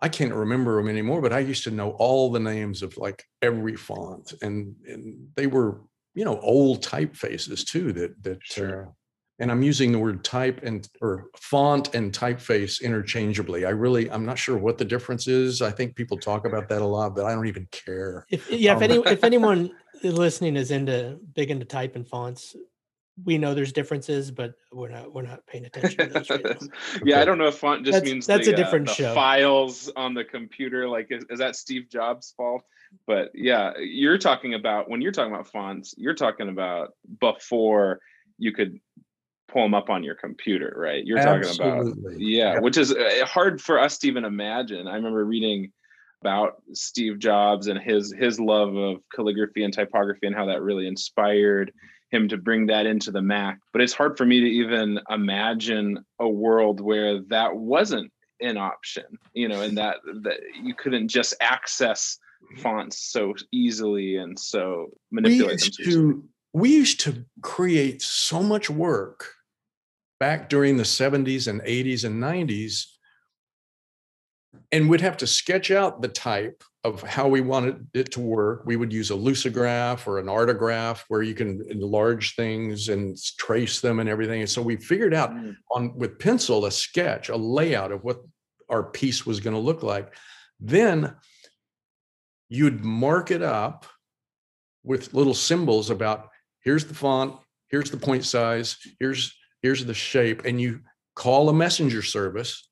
[0.02, 3.22] I can't remember them anymore, but I used to know all the names of like
[3.42, 5.83] every font and and they were,
[6.14, 8.87] you know, old typefaces too that that Sure.
[8.88, 8.92] uh,
[9.40, 13.64] and I'm using the word type and or font and typeface interchangeably.
[13.66, 15.62] I really I'm not sure what the difference is.
[15.62, 18.26] I think people talk about that a lot, but I don't even care.
[18.30, 19.70] If yeah, if Um, any if anyone
[20.02, 22.56] listening is into big into type and fonts,
[23.24, 26.56] we know there's differences, but we're not we're not paying attention to those right now.
[27.04, 28.94] yeah i don't know if font just That's- means that's the, a different uh, the
[28.96, 29.14] show.
[29.14, 32.64] files on the computer like is, is that steve jobs fault
[33.06, 38.00] but yeah you're talking about when you're talking about fonts you're talking about before
[38.38, 38.78] you could
[39.48, 42.24] pull them up on your computer right you're talking about Absolutely.
[42.24, 45.72] yeah, which is uh, hard for us to even imagine i remember reading
[46.22, 50.87] about steve jobs and his his love of calligraphy and typography and how that really
[50.87, 51.72] inspired
[52.10, 55.98] him to bring that into the mac but it's hard for me to even imagine
[56.18, 61.34] a world where that wasn't an option you know and that that you couldn't just
[61.40, 62.18] access
[62.56, 66.14] fonts so easily and so manipulate them used easily.
[66.14, 69.34] to we used to create so much work
[70.18, 72.86] back during the 70s and 80s and 90s
[74.72, 78.62] and we'd have to sketch out the type of how we wanted it to work.
[78.64, 83.80] We would use a lucograph or an artograph where you can enlarge things and trace
[83.80, 84.40] them and everything.
[84.40, 85.56] And so we figured out Mm.
[85.72, 88.20] on with pencil a sketch a layout of what
[88.68, 90.14] our piece was going to look like.
[90.58, 91.14] Then
[92.48, 93.86] you'd mark it up
[94.82, 96.28] with little symbols about
[96.64, 97.36] here's the font
[97.68, 100.80] here's the point size here's here's the shape and you
[101.14, 102.69] call a messenger service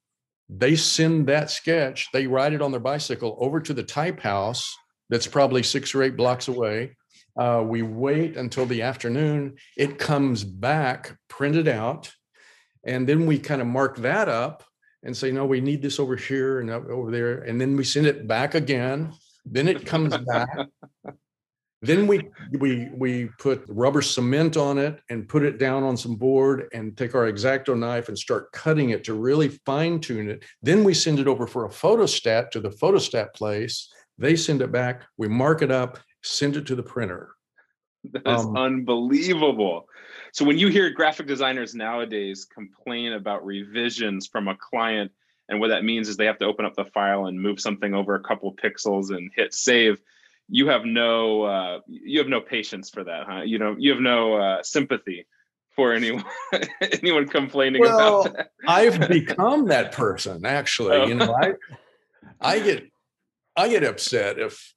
[0.49, 4.75] they send that sketch, they ride it on their bicycle over to the type house
[5.11, 6.97] that's probably six or eight blocks away.
[7.39, 9.57] Uh, we wait until the afternoon.
[9.77, 12.13] It comes back printed out.
[12.85, 14.65] And then we kind of mark that up
[15.03, 17.43] and say, no, we need this over here and over there.
[17.43, 19.13] And then we send it back again.
[19.45, 20.49] Then it comes back.
[21.81, 26.17] Then we we we put rubber cement on it and put it down on some
[26.17, 30.45] board and take our X-Acto knife and start cutting it to really fine tune it.
[30.61, 33.93] Then we send it over for a photostat to the photostat place.
[34.19, 35.05] They send it back.
[35.17, 37.31] We mark it up, send it to the printer.
[38.13, 39.87] That's um, unbelievable.
[40.33, 45.13] So when you hear graphic designers nowadays complain about revisions from a client,
[45.49, 47.95] and what that means is they have to open up the file and move something
[47.95, 50.01] over a couple pixels and hit save
[50.49, 53.43] you have no uh, you have no patience for that, huh?
[53.43, 55.27] You know, you have no uh, sympathy
[55.77, 56.25] for anyone
[57.03, 58.51] anyone complaining well, about that.
[58.67, 60.97] I've become that person actually.
[60.97, 61.07] Oh.
[61.07, 61.53] You know, I
[62.41, 62.91] I get
[63.57, 64.75] I get upset if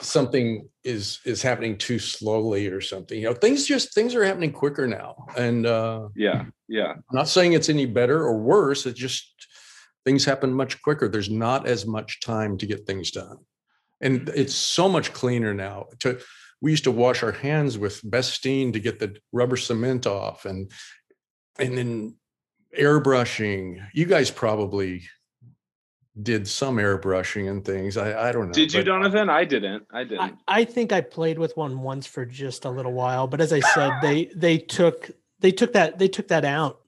[0.00, 3.20] something is is happening too slowly or something.
[3.20, 5.26] You know, things just things are happening quicker now.
[5.36, 6.92] And uh yeah, yeah.
[6.92, 8.86] I'm not saying it's any better or worse.
[8.86, 9.32] It just
[10.06, 11.08] things happen much quicker.
[11.08, 13.36] There's not as much time to get things done
[14.00, 16.18] and it's so much cleaner now to
[16.62, 20.70] we used to wash our hands with Bestine to get the rubber cement off and
[21.58, 22.14] and then
[22.78, 23.84] airbrushing.
[23.92, 25.02] You guys probably
[26.20, 27.96] did some airbrushing and things.
[27.96, 29.30] I i don't know did you donovan?
[29.30, 29.86] I didn't.
[29.92, 30.20] I didn't.
[30.20, 33.52] I, I think i played with one once for just a little while but as
[33.52, 36.80] i said they they took they took that they took that out.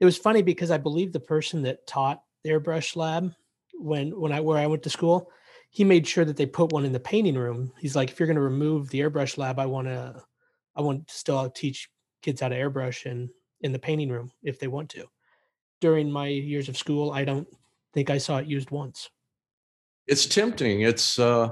[0.00, 3.32] It was funny because i believe the person that taught the airbrush lab
[3.74, 5.30] when when i where i went to school
[5.72, 7.72] he made sure that they put one in the painting room.
[7.80, 10.22] He's like, if you're going to remove the airbrush lab, I want to,
[10.76, 11.88] I want to still teach
[12.20, 13.30] kids how to airbrush in
[13.62, 15.06] in the painting room if they want to.
[15.80, 17.48] During my years of school, I don't
[17.94, 19.08] think I saw it used once.
[20.06, 20.82] It's tempting.
[20.82, 21.50] It's uh,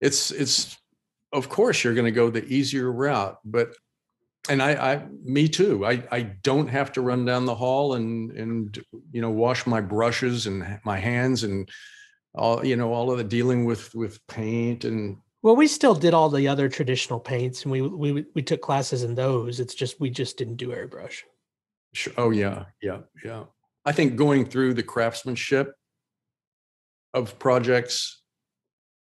[0.00, 0.78] it's it's
[1.32, 3.74] of course you're going to go the easier route, but
[4.48, 5.84] and I, I me too.
[5.84, 8.82] I I don't have to run down the hall and and
[9.12, 11.68] you know wash my brushes and my hands and
[12.34, 16.14] all you know all of the dealing with with paint and well we still did
[16.14, 19.60] all the other traditional paints and we we we took classes in those.
[19.60, 21.22] It's just we just didn't do airbrush.
[21.94, 22.12] Sure.
[22.16, 22.64] oh yeah.
[22.82, 23.00] Yeah.
[23.24, 23.44] Yeah.
[23.84, 25.72] I think going through the craftsmanship
[27.14, 28.22] of projects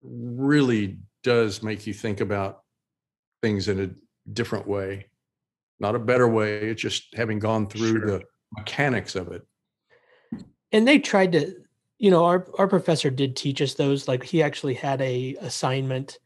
[0.02, 2.62] really does make you think about
[3.42, 3.90] things in a
[4.32, 5.08] different way.
[5.80, 8.06] Not a better way it's just having gone through sure.
[8.06, 8.22] the
[8.58, 9.42] mechanics of it.
[10.72, 11.56] And they tried to
[12.00, 16.18] you know our our professor did teach us those like he actually had a assignment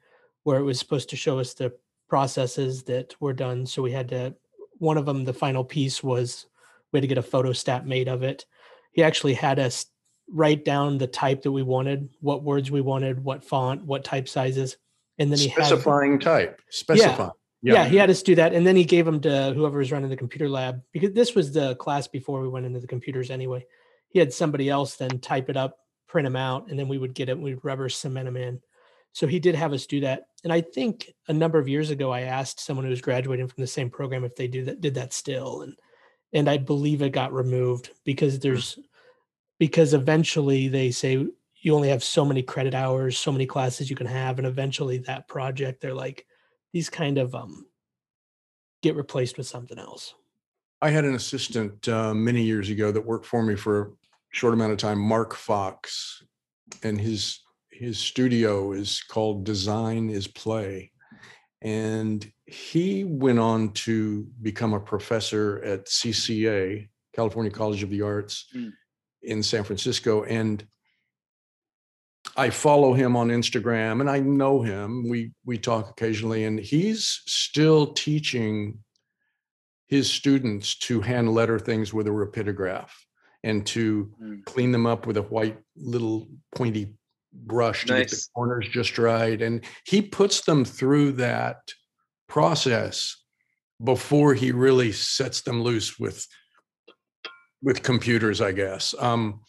[0.44, 1.74] where it was supposed to show us the
[2.08, 4.34] processes that were done so we had to
[4.78, 6.46] one of them the final piece was
[6.92, 8.46] we had to get a photostat made of it
[8.92, 9.88] he actually had us
[10.32, 14.30] write down the type that we wanted what words we wanted what font what type
[14.30, 14.78] sizes
[15.18, 17.32] and then he specifying had, type specifying
[17.62, 17.74] yeah.
[17.74, 17.86] yeah.
[17.86, 20.16] he had us do that and then he gave them to whoever was running the
[20.16, 23.66] computer lab because this was the class before we went into the computers anyway
[24.13, 27.15] he had somebody else then type it up, print them out, and then we would
[27.15, 27.38] get it.
[27.38, 28.62] We'd rubber cement them in.
[29.12, 30.28] So he did have us do that.
[30.43, 33.62] And I think a number of years ago, I asked someone who was graduating from
[33.62, 35.63] the same program if they do that, did that still.
[35.63, 35.76] And,
[36.32, 38.78] and I believe it got removed because there's,
[39.58, 41.28] because eventually they say
[41.62, 44.38] you only have so many credit hours, so many classes you can have.
[44.38, 46.26] And eventually that project, they're like,
[46.71, 47.65] these kind of, um,
[48.84, 50.13] get replaced with something else.
[50.82, 53.93] I had an assistant uh, many years ago that worked for me for
[54.34, 56.24] short amount of time, Mark Fox,
[56.82, 57.39] and his
[57.72, 60.91] his studio is called Design is Play.
[61.62, 68.48] And he went on to become a professor at CCA, California College of the Arts
[68.56, 68.72] mm.
[69.24, 70.24] in San Francisco.
[70.24, 70.65] And
[72.36, 75.10] I follow him on Instagram and I know him.
[75.10, 78.80] We we talk occasionally, and he's still teaching
[79.88, 82.89] his students to hand letter things with a rapidograph
[83.44, 84.46] and to mm.
[84.46, 86.96] clean them up with a white little pointy
[87.34, 88.12] brush to nice.
[88.12, 89.42] get the corners just right.
[89.42, 91.58] And he puts them through that
[92.28, 93.18] process
[93.84, 96.26] before he really sets them loose with
[97.62, 98.94] with computers, I guess.
[99.00, 99.42] Um,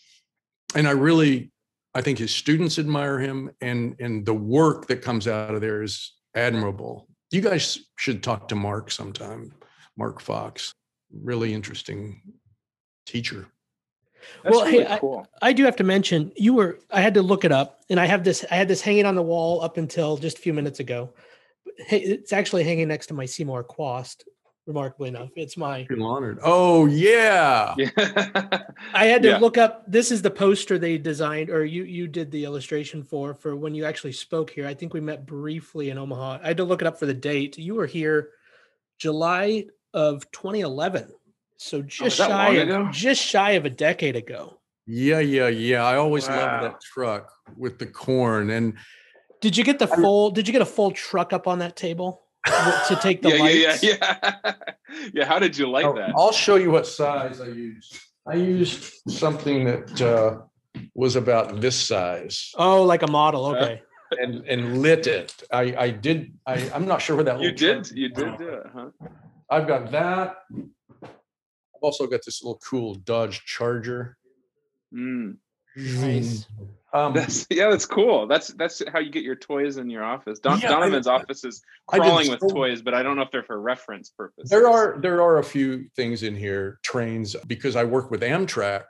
[0.76, 1.52] and I really,
[1.94, 5.82] I think his students admire him, and and the work that comes out of there
[5.82, 7.08] is admirable.
[7.30, 9.52] You guys should talk to Mark sometime.
[9.96, 10.72] Mark Fox,
[11.12, 12.20] really interesting
[13.06, 13.48] teacher.
[14.42, 15.26] That's well, really hey, cool.
[15.42, 16.78] I, I, do have to mention you were.
[16.90, 18.44] I had to look it up, and I have this.
[18.50, 21.12] I had this hanging on the wall up until just a few minutes ago.
[21.78, 24.24] Hey, It's actually hanging next to my Seymour Chwast
[24.66, 25.30] remarkably enough.
[25.36, 26.38] It's my Feel honored.
[26.42, 27.74] Oh yeah.
[27.76, 27.90] Yeah.
[28.94, 29.38] I had to Yeah.
[29.38, 33.34] look up this is the poster they designed or you you did the illustration for
[33.34, 34.66] for when you actually spoke here.
[34.66, 36.38] I think we met briefly in Omaha.
[36.42, 37.58] I had to look it up for the date.
[37.58, 38.30] You were here
[38.98, 41.12] July of 2011.
[41.64, 44.60] So just Oh, shy of, just shy of a decade ago.
[44.86, 45.82] Yeah, yeah, yeah.
[45.82, 48.50] I always loved that truck with the corn.
[48.50, 48.74] And
[49.40, 52.20] Did you get the full did you get a full truck up on that table
[52.88, 53.82] to take the yeah, lights?
[53.82, 54.52] yeah, yeah, yeah.
[55.14, 55.24] yeah.
[55.24, 56.12] How did you like I'll- that?
[56.14, 57.96] I'll show you what size I used.
[58.26, 60.42] I used something that uh,
[60.94, 63.46] was about this size Oh, like a model.
[63.46, 63.82] Uh, Okay.
[64.22, 65.32] and and lit it.
[65.50, 66.18] I I did.
[66.46, 67.40] I I'm not sure where that.
[67.40, 68.90] You little truck- did, you did do it, huh?
[69.54, 70.28] I've got that.
[71.84, 74.16] I've also got this little cool Dodge Charger.
[74.94, 75.36] Mm.
[75.76, 76.46] Nice.
[76.94, 78.26] Um, That's yeah, that's cool.
[78.26, 80.38] That's that's how you get your toys in your office.
[80.38, 83.30] Don, Yeah, I- Donovan's office is crawling with so- toys, but I don't know if
[83.32, 84.48] they're for reference purposes.
[84.48, 88.84] There are there are a few things in here, trains, because I work with Amtrak.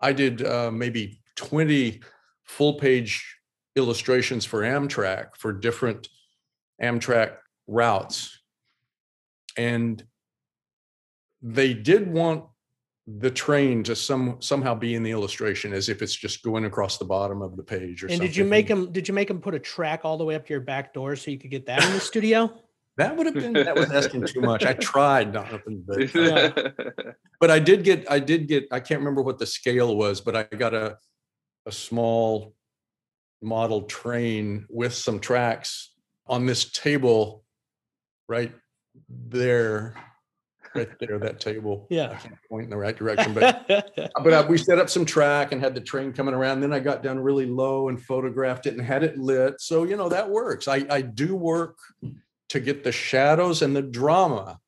[0.00, 2.00] I did uh, maybe 20
[2.44, 3.36] full page
[3.76, 6.08] illustrations for Amtrak for different
[6.80, 8.40] Amtrak routes.
[9.56, 10.02] And
[11.42, 12.44] they did want
[13.06, 16.98] the train to some somehow be in the illustration as if it's just going across
[16.98, 18.26] the bottom of the page or And something.
[18.26, 20.46] did you make them did you make them put a track all the way up
[20.46, 22.52] to your back door so you could get that in the studio?
[22.98, 24.64] That would have been that was asking too much.
[24.64, 26.52] I tried, Donovan, but Yeah.
[27.40, 30.36] but I did get I did get I can't remember what the scale was, but
[30.36, 30.98] I got a
[31.64, 32.54] a small
[33.40, 35.94] model train with some tracks
[36.26, 37.44] on this table
[38.28, 38.52] right
[39.08, 39.94] there
[40.78, 42.06] right there that table Yeah.
[42.06, 42.18] I Yeah.
[42.18, 43.66] can't point in the right direction but
[44.22, 46.80] but uh, we set up some track and had the train coming around then I
[46.80, 50.28] got down really low and photographed it and had it lit so you know that
[50.28, 51.78] works I I do work
[52.50, 54.58] to get the shadows and the drama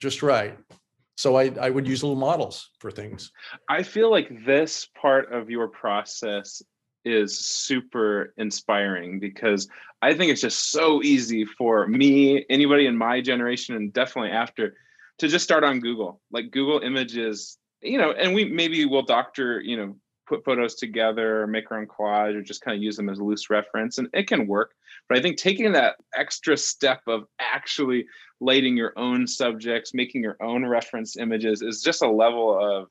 [0.00, 0.58] just right
[1.16, 3.32] so I, I would use little models for things.
[3.68, 6.62] I feel like this part of your process
[7.04, 9.68] is super inspiring because
[10.00, 14.76] I think it's just so easy for me, anybody in my generation, and definitely after,
[15.18, 16.20] to just start on Google.
[16.30, 19.96] Like Google Images, you know, and we maybe will doctor, you know,
[20.28, 23.20] put photos together or make our own collage or just kind of use them as
[23.20, 24.72] loose reference, and it can work.
[25.08, 28.06] But I think taking that extra step of actually
[28.40, 32.88] lighting your own subjects, making your own reference images is just a level of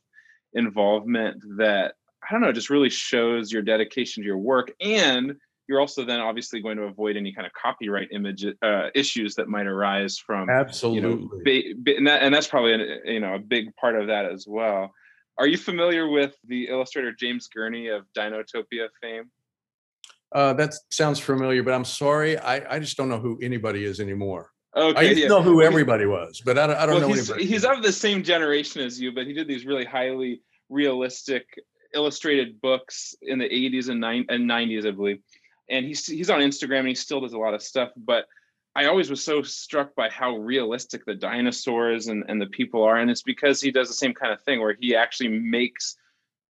[0.53, 1.93] involvement that
[2.27, 4.71] I don't know, just really shows your dedication to your work.
[4.81, 5.37] And
[5.67, 9.47] you're also then obviously going to avoid any kind of copyright image uh, issues that
[9.47, 11.01] might arise from you Absolutely.
[11.01, 14.07] know, ba- ba- and, that, and that's probably an, you know a big part of
[14.07, 14.93] that as well.
[15.37, 19.29] Are you familiar with the illustrator James Gurney of Dinotopia fame?
[20.31, 22.37] uh, that sounds familiar, but I'm sorry.
[22.37, 24.51] I, I just don't know who anybody is anymore.
[24.75, 25.27] Okay, I used yeah.
[25.27, 27.47] to know who everybody was, but I don't, I don't well, know he's, anybody.
[27.47, 31.47] he's of the same generation as you, but he did these really highly realistic
[31.95, 35.19] illustrated books in the 80s and, nine, and 90s, I believe.
[35.69, 37.91] And he's he's on Instagram and he still does a lot of stuff.
[37.97, 38.25] But
[38.75, 42.97] I always was so struck by how realistic the dinosaurs and, and the people are.
[42.97, 45.97] And it's because he does the same kind of thing where he actually makes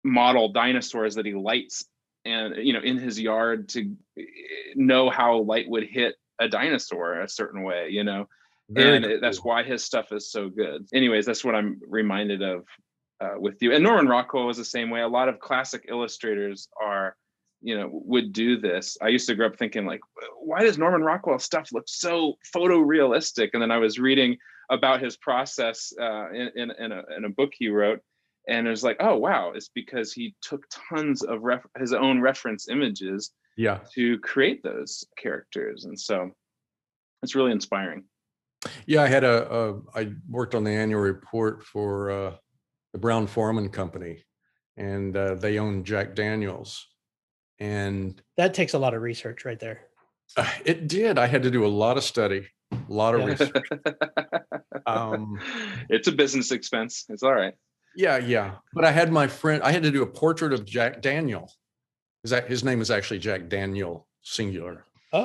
[0.04, 1.86] model dinosaurs that he lights
[2.26, 4.24] and you know in his yard to eh,
[4.76, 8.28] know how light would hit a dinosaur a certain way, you know
[8.70, 10.86] Very and it- that's why his stuff is so good.
[10.94, 12.66] Anyways, that's what I'm reminded of
[13.20, 13.74] uh, with you.
[13.74, 15.02] And Norman Rockwell was the same way.
[15.02, 17.16] A lot of classic illustrators are,
[17.62, 18.98] you know, would do this.
[19.02, 20.02] I used to grow up thinking like,
[20.40, 23.50] why does Norman Rockwell stuff look so photorealistic?
[23.54, 24.38] And then I was reading
[24.70, 28.00] about his process uh, in in, in, a, in a book he wrote.
[28.48, 32.22] And it was like, oh wow, it's because he took tons of ref- his own
[32.22, 33.80] reference images Yeah.
[33.96, 36.32] to create those characters, and so
[37.24, 38.04] it's really inspiring.
[38.86, 39.04] Yeah.
[39.04, 42.36] I had a, a I worked on the annual report for uh,
[42.94, 44.24] the Brown-Forman Company,
[44.78, 46.88] and uh, they own Jack Daniels.
[47.60, 49.82] And That takes a lot of research right there.
[50.36, 51.18] uh, it did.
[51.18, 53.28] I had to do a lot of study, a lot of Yeah.
[53.28, 53.68] research.
[54.86, 55.38] Um,
[55.90, 57.04] it's a business expense.
[57.10, 57.54] It's all right.
[57.98, 58.56] Yeah, yeah.
[58.74, 61.52] But I had my friend, I had to do a portrait of Jack Daniel.
[62.24, 64.86] Is that his name is actually Jack Daniel singular.
[65.12, 65.20] Oh,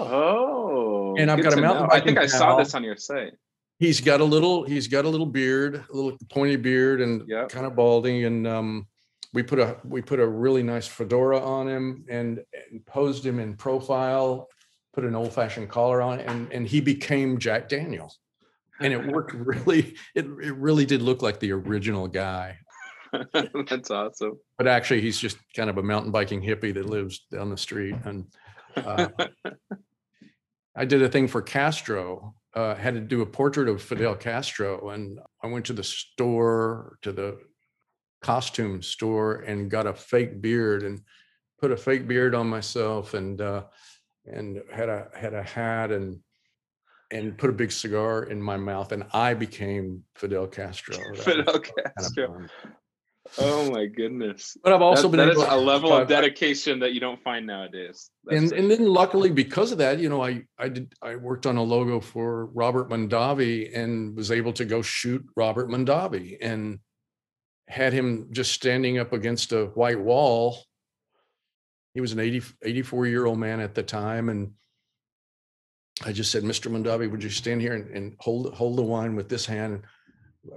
[1.15, 1.95] Oh, And I've got a to mountain know.
[1.95, 2.57] I think I saw pal.
[2.59, 3.35] this on your site.
[3.79, 7.51] He's got a little, he's got a little beard, a little pointy beard and Yep.
[7.51, 8.25] kind of balding.
[8.25, 8.89] And um
[9.33, 13.39] we put a we put a really nice fedora on him and, and posed him
[13.39, 14.49] in profile,
[14.93, 18.13] put an old-fashioned collar on and, and he became Jack Daniel.
[18.81, 22.59] And it worked really, it, it really did look like the original guy.
[23.69, 24.39] That's awesome.
[24.57, 27.95] but actually he's just kind of a mountain biking hippie that lives down the street
[28.07, 28.25] and
[28.75, 29.09] uh,
[30.77, 34.91] i did a thing for castro uh, had to do a portrait of Fidel Castro,
[34.91, 37.39] and I went to the store to the
[38.23, 41.01] costume store and got a fake beard and
[41.61, 43.65] put a fake beard on myself and uh,
[44.27, 46.21] and had a had a hat and
[47.11, 50.97] and put a big cigar in my mouth and I became Fidel Castro.
[51.17, 52.47] Fidel kind of Castro.
[53.39, 54.57] Oh my goodness.
[54.63, 57.47] But I've also That- been that is a level of dedication that you don't find
[57.47, 58.11] nowadays.
[58.25, 61.47] That's and and then luckily because of that, you know, I I did I worked
[61.47, 66.79] on a logo for Robert Mondavi and was able to go shoot Robert Mondavi and
[67.69, 70.59] had him just standing up against a white wall.
[71.95, 74.29] He was an 80, 84 year old man at the time.
[74.29, 74.53] And
[76.05, 76.71] I just said, Mr.
[76.71, 79.83] Mondavi, would you stand here and, and hold hold the wine with this hand?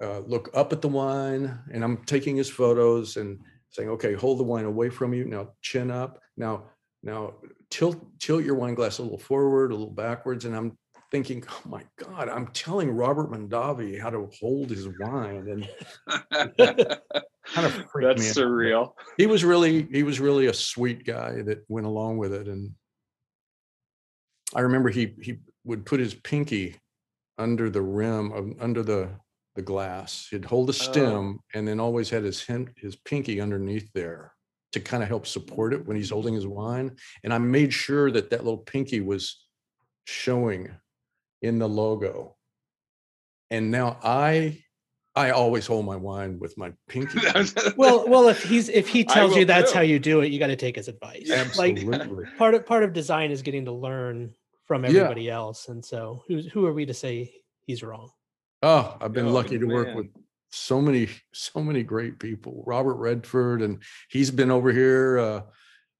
[0.01, 3.39] Uh, look up at the wine, and I'm taking his photos and
[3.69, 5.25] saying, okay, hold the wine away from you.
[5.25, 6.19] Now chin up.
[6.37, 6.63] Now
[7.03, 7.33] now
[7.69, 10.77] tilt tilt your wine glass a little forward, a little backwards, and I'm
[11.11, 15.69] thinking, oh my God, I'm telling Robert Mondavi how to hold his wine, and
[17.45, 18.43] kind of freaked That's out.
[18.43, 18.91] surreal.
[19.17, 22.71] He was really he was really a sweet guy that went along with it, and
[24.53, 26.75] I remember he he would put his pinky
[27.37, 29.09] under the rim of under the
[29.55, 30.27] the glass.
[30.29, 30.91] He'd hold the oh.
[30.91, 34.33] stem and then always had his hin- his pinky underneath there
[34.73, 36.97] to kind of help support it when he's holding his wine.
[37.23, 39.45] And I made sure that that little pinky was
[40.03, 40.69] showing
[41.41, 42.35] in the logo.
[43.51, 44.63] And now I
[45.15, 47.19] I always hold my wine with my pinky.
[47.77, 49.77] well, well, if he's if he tells you that's too.
[49.77, 51.29] how you do it, you got to take his advice.
[51.57, 52.25] Like Absolutely.
[52.37, 54.33] part of part of design is getting to learn
[54.65, 54.89] from Yeah.
[54.91, 57.31] everybody else, and so who's who are we to say
[57.67, 58.09] he's wrong?
[58.63, 60.07] Oh, I've been Oh, lucky to work with
[60.49, 62.63] so many, so many great people.
[62.65, 65.19] Robert Redford, and he's been over here.
[65.19, 65.41] Uh,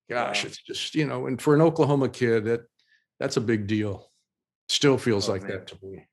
[0.10, 0.48] gosh, Wow.
[0.48, 2.62] it's just you know, and for an Oklahoma kid, that
[3.20, 4.10] that's a big deal.
[4.70, 5.52] Still feels Oh, like man.
[5.52, 6.06] that to me.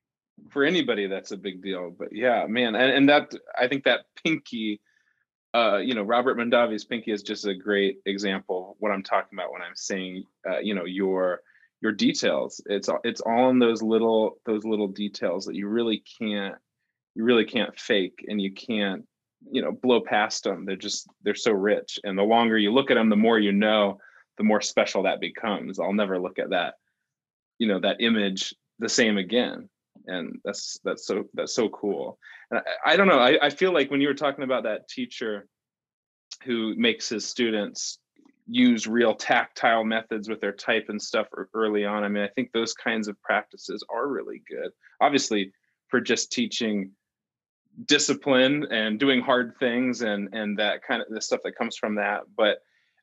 [0.49, 4.01] for anybody that's a big deal but yeah man and, and that i think that
[4.23, 4.79] pinky
[5.55, 9.37] uh you know robert mondavi's pinky is just a great example of what i'm talking
[9.37, 11.41] about when i'm saying uh, you know your
[11.81, 16.03] your details it's all it's all in those little those little details that you really
[16.19, 16.55] can't
[17.15, 19.03] you really can't fake and you can't
[19.51, 22.91] you know blow past them they're just they're so rich and the longer you look
[22.91, 23.97] at them the more you know
[24.37, 26.75] the more special that becomes i'll never look at that
[27.59, 29.69] you know that image the same again.
[30.07, 32.17] And that's that's so that's so cool.
[32.51, 34.87] And i, I don't know I, I feel like when you were talking about that
[34.89, 35.47] teacher
[36.43, 37.99] who makes his students
[38.47, 42.51] use real tactile methods with their type and stuff early on i mean i think
[42.51, 44.71] those kinds of practices are really good.
[44.99, 45.53] Obviously
[45.87, 46.91] for just teaching
[47.85, 51.95] discipline and doing hard things and and that kind of the stuff that comes from
[51.95, 52.57] that but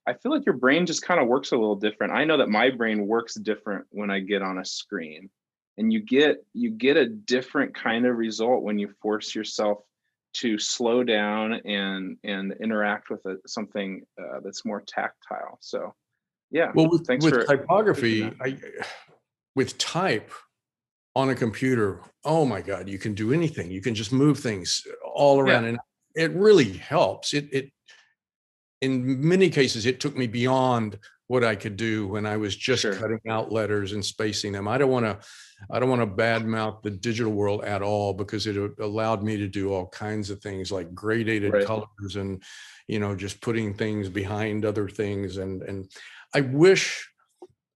[0.07, 2.49] i feel like your brain just kind of works a little different i know that
[2.49, 5.31] my brain works different when i get on a screen
[5.79, 9.79] and you get you get a different kind of result when you force yourself
[10.33, 15.95] to slow down and and interact with a, something uh, that's more tactile so
[16.51, 18.31] yeah Well, with, Thanks with for typography.
[18.41, 18.57] I
[19.57, 20.31] with type
[21.17, 23.71] on a computer, oh my God, you can do anything.
[23.71, 25.55] You can just move things all Yeah.
[25.55, 25.79] around, and
[26.15, 27.35] it really helps.
[27.35, 27.73] It it
[28.81, 32.83] in many cases it took me beyond what I could do when I was just
[32.83, 32.93] Sure.
[32.93, 34.67] cutting out letters and spacing them.
[34.67, 35.21] I don't want to
[35.71, 39.37] I don't want to badmouth the digital world at all because it uh, allowed me
[39.37, 41.65] to do all kinds of things like gradated Right.
[41.65, 42.43] colors and
[42.89, 45.91] you know just putting things behind other things and and
[46.35, 47.09] I wish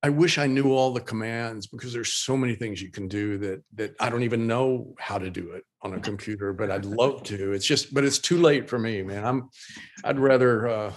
[0.03, 3.39] I wish I knew all the commands because there's so many things you can do
[3.39, 6.85] that that I don't even know how to do it on a computer, but I'd
[6.85, 7.53] love to.
[7.53, 9.25] It's just, but it's too late for me, man.
[9.25, 9.51] I'm
[10.03, 10.93] I'd rather uh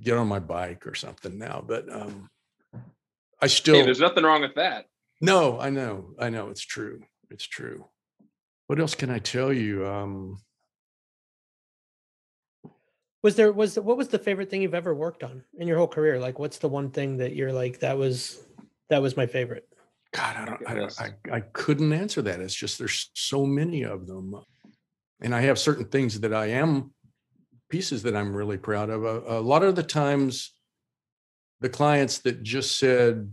[0.00, 1.64] get on my bike or something now.
[1.66, 2.28] But um
[3.40, 4.86] I still hey there's nothing wrong with that
[5.20, 7.02] no, I know, I know it's true.
[7.30, 7.84] It's true.
[8.68, 9.86] What else can I tell you?
[9.86, 10.40] Um
[13.22, 15.88] Was there was what was the favorite thing you've ever worked on in your whole
[15.88, 16.18] career?
[16.18, 18.42] Like, what's the one thing that you're like that was
[18.88, 19.68] that was my favorite?
[20.12, 21.00] God, I don't, I, don't.
[21.00, 22.40] I, I couldn't answer that.
[22.40, 24.34] It's just there's so many of them,
[25.20, 26.92] and I have certain things that I am
[27.68, 29.04] pieces that I'm really proud of.
[29.04, 30.52] A, a lot of the times,
[31.60, 33.32] the clients that just said,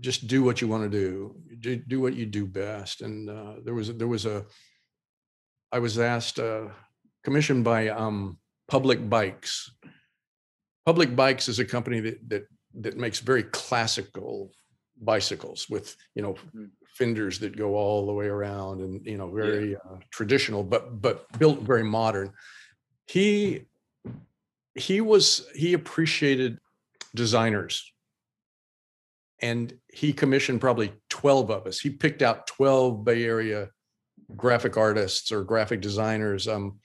[0.00, 3.54] "Just do what you want to do, do, do what you do best," and uh,
[3.64, 4.44] there was there was a,
[5.72, 6.68] I was asked, uh,
[7.24, 9.72] commissioned by um, Public Bikes.
[10.84, 14.52] Public Bikes is a company that that that makes very classical
[15.00, 16.70] bicycles with you know Mm.
[16.98, 21.26] fenders that go all the way around and you know very uh, traditional but but
[21.38, 22.30] built very modern
[23.06, 23.64] he
[24.74, 26.58] he was he appreciated
[27.14, 27.92] designers
[29.40, 31.80] and he commissioned probably 12 of us.
[31.80, 33.70] He picked out 12 Bay Area
[34.36, 36.78] graphic artists or graphic designers um,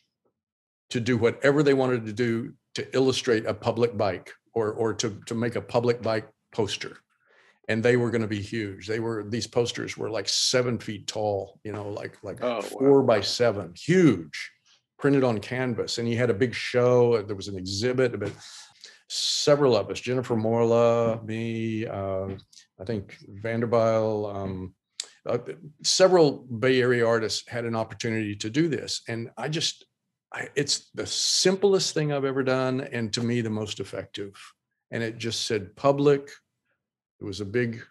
[0.90, 5.22] to do whatever they wanted to do to illustrate a public bike or or to
[5.28, 6.98] to make a public bike poster
[7.68, 11.08] and they were going to be huge they were these posters were like seven feet
[11.08, 13.08] tall you know like like Oh, four wow.
[13.08, 14.52] by seven huge
[15.00, 18.32] printed on canvas and he had a big show uh, there was an exhibit but
[19.10, 22.28] several of us jennifer morla me uh,
[22.80, 24.74] i think Vanderbyl um,
[25.26, 25.38] uh,
[25.84, 29.86] several bay area artists had an opportunity to do this and i just
[30.34, 34.34] I, it's the simplest thing i've ever done and to me the most effective
[34.92, 36.30] and it just said public
[37.20, 37.82] it was a big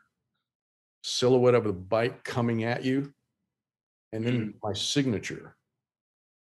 [1.03, 3.13] silhouette of the bike coming at you
[4.13, 5.57] and then my signature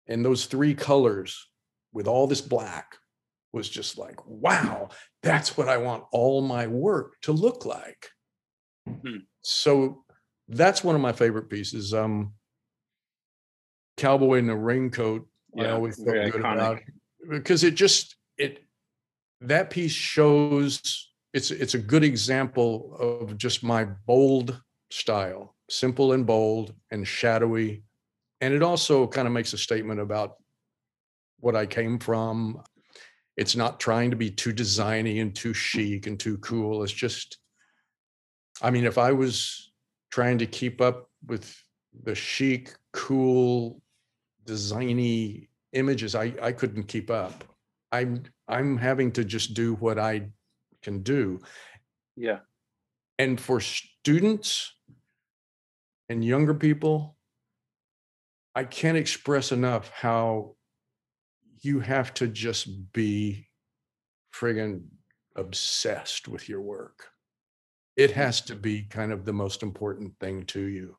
[0.06, 1.48] and those three colors
[1.92, 2.96] with all this black
[3.52, 4.88] was just like wow
[5.22, 8.08] that's what i want all my work to look like
[8.86, 9.16] Hmm.
[9.42, 10.04] so
[10.48, 12.34] that's one of my favorite pieces um
[13.96, 15.26] cowboy in the raincoat
[15.58, 16.54] i Yeah, always felt good iconic.
[16.54, 16.80] about
[17.28, 18.62] because it just it
[19.40, 21.05] that piece shows
[21.36, 24.58] it's it's a good example of just my bold
[24.90, 27.82] style simple and bold and shadowy.
[28.40, 30.36] And it also kind of makes a statement about
[31.40, 32.62] what i came from.
[33.36, 36.82] It's not trying to be too designy and too chic and too cool.
[36.82, 37.38] It's just
[38.62, 39.72] i mean if i was
[40.10, 41.54] trying to keep up with
[42.04, 43.82] the chic cool
[44.46, 47.44] designy images i i couldn't keep up.
[47.92, 50.30] I'm i'm having to just do what i
[50.86, 51.40] can do.
[52.16, 52.40] Yeah.
[53.18, 54.72] and for students
[56.08, 57.16] and younger people
[58.54, 60.56] i can't express enough how
[61.60, 63.48] you have to just be
[64.32, 64.82] friggin
[65.36, 67.08] obsessed with your work.
[67.96, 68.20] It mm-hmm.
[68.20, 70.96] has to be kind of the most important thing to you.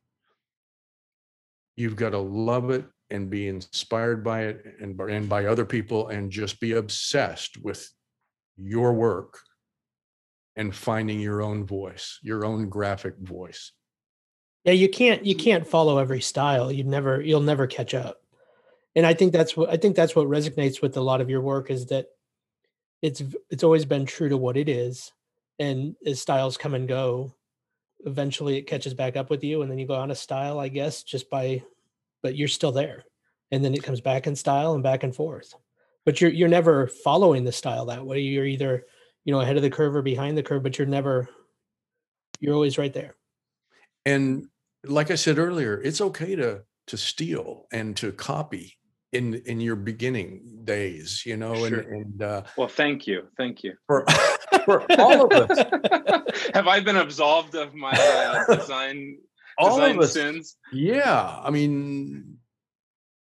[1.75, 5.65] You've got to love it and be inspired by it and by, and by other
[5.65, 7.87] people and just be obsessed with
[8.57, 9.39] your work
[10.57, 13.71] and finding your own voice your own graphic voice
[14.65, 15.43] Yeah, you can't you mm-hmm.
[15.43, 16.69] can't follow every style.
[16.71, 18.21] You never you'll never catch up.
[18.97, 21.39] And I think that's what I think that's what resonates with a lot of your
[21.39, 22.07] work is that
[23.01, 25.13] it's it's always been true to what it is.
[25.59, 27.33] And as styles come and go,
[28.05, 30.67] eventually it catches back up with you and then you go on a style, I
[30.67, 31.63] guess, just by
[32.21, 33.05] but you're still there.
[33.51, 35.53] And then it comes back in style and back and forth.
[36.03, 38.19] But you're you're never following the style that way.
[38.19, 38.85] You're either,
[39.27, 41.27] you know, ahead of the curve or behind the curve, but you're never
[42.39, 43.15] you're always right there.
[44.05, 44.47] and
[44.85, 48.77] like i said earlier it's okay to to steal and to copy
[49.11, 51.93] in in your beginning days you know and Sure.
[51.97, 53.27] and uh Well, thank you.
[53.35, 53.73] Thank you.
[53.87, 54.05] for
[54.65, 55.57] for all of us
[56.53, 59.17] Have I been absolved of my uh, design
[59.57, 60.55] all design of us sins?
[60.71, 62.37] yeah i mean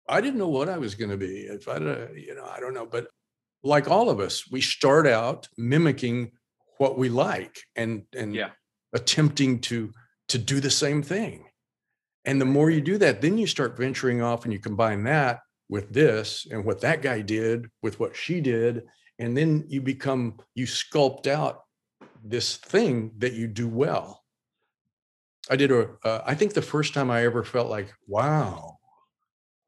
[0.07, 2.59] i didn't know what i was going to be if i uh, you know i
[2.61, 3.07] don't know but
[3.63, 6.31] like all of us we start out mimicking
[6.77, 8.51] what we like and and Yeah.
[8.93, 9.93] attempting to
[10.29, 11.45] to do the same thing
[12.25, 15.39] and the more you do that then you start venturing off and you combine that
[15.69, 18.83] with this and what that guy did with what she did
[19.19, 21.61] and then you become you sculpt out
[22.23, 24.23] this thing that you do well
[25.49, 25.89] i did a.
[26.03, 28.77] Uh, I think the first time i ever felt like wow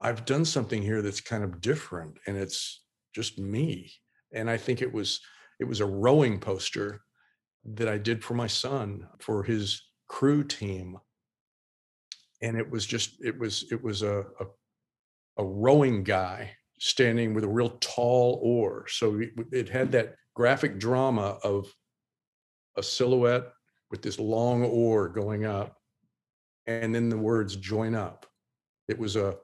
[0.02, 2.84] i've done something here that's kind of different and it's
[3.14, 3.92] just me
[4.34, 5.20] and i think it was
[5.60, 7.02] it was a rowing poster
[7.66, 10.98] that i did for my son for his crew team.
[12.42, 14.46] And it was just it was it was a a,
[15.38, 18.86] a rowing guy standing with a real tall oar.
[18.90, 21.74] So it, it had that graphic drama of
[22.78, 23.48] a silhouette
[23.92, 25.78] with this long oar going up
[26.68, 28.26] and then the words join up.
[28.88, 29.36] It was a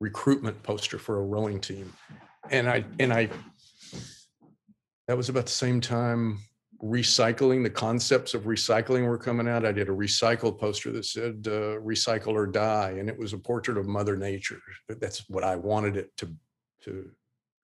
[0.00, 1.92] recruitment poster for a rowing team
[2.50, 3.28] and i and i
[5.08, 6.38] that was about the same time
[6.82, 9.64] recycling the concepts of recycling were coming out.
[9.64, 13.38] I did a recycled poster that said uh, recycle or die and it was a
[13.38, 14.60] portrait of mother nature.
[14.88, 16.28] That's what i wanted it to
[16.82, 17.10] to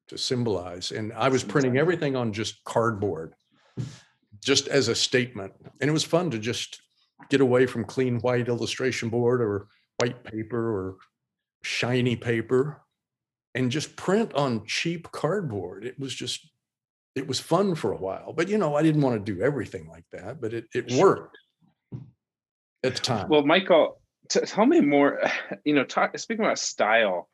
[0.08, 0.92] to symbolize.
[0.92, 3.34] And i was printing everything on just cardboard
[4.42, 5.52] just as a statement.
[5.80, 6.80] And it was fun to just
[7.28, 9.68] get away from clean white illustration board or
[9.98, 10.96] white paper or
[11.62, 12.81] shiny paper
[13.54, 16.50] and just print on cheap cardboard it was just
[17.14, 19.88] it was fun for a while but you know i didn't want to do everything
[19.88, 21.36] like that but it, it worked
[22.84, 25.20] at the time Well, Michael, t- tell me more.
[25.64, 27.28] You know, talk, speaking about style,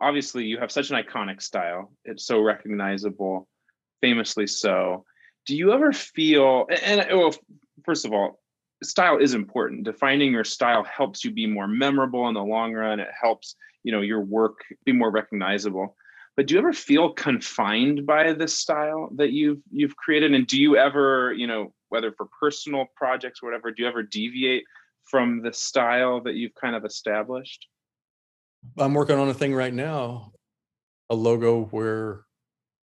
[0.00, 1.92] obviously you have such an iconic style.
[2.04, 3.48] It's so recognizable,
[4.02, 5.04] famously so.
[5.46, 6.66] Do you ever feel?
[6.68, 7.34] And, and well,
[7.84, 8.41] first of all,
[8.82, 9.84] style is important.
[9.84, 13.00] Defining your style helps you be more memorable in the long run.
[13.00, 15.96] It helps, you know, your work be more recognizable.
[16.36, 20.32] But do you ever feel confined by this style that you've you've created?
[20.32, 24.02] And do you ever, you know, whether for personal projects or whatever, do you ever
[24.02, 24.64] deviate
[25.04, 27.66] from the style that you've kind of established?
[28.78, 30.32] I'm working on a thing right now,
[31.10, 32.24] a logo where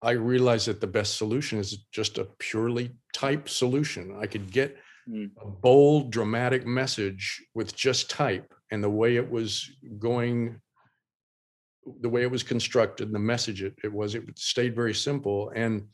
[0.01, 4.15] I realize that the best solution is just a purely type solution.
[4.19, 4.77] I could get
[5.09, 5.31] Mm.
[5.41, 10.59] a bold, dramatic message with just type and the way it was going,
[12.01, 15.51] the way it was constructed, the message it, it was, it stayed very simple.
[15.55, 15.87] And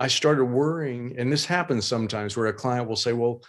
[0.00, 3.42] I started worrying, and this happens sometimes where a client will say, Well,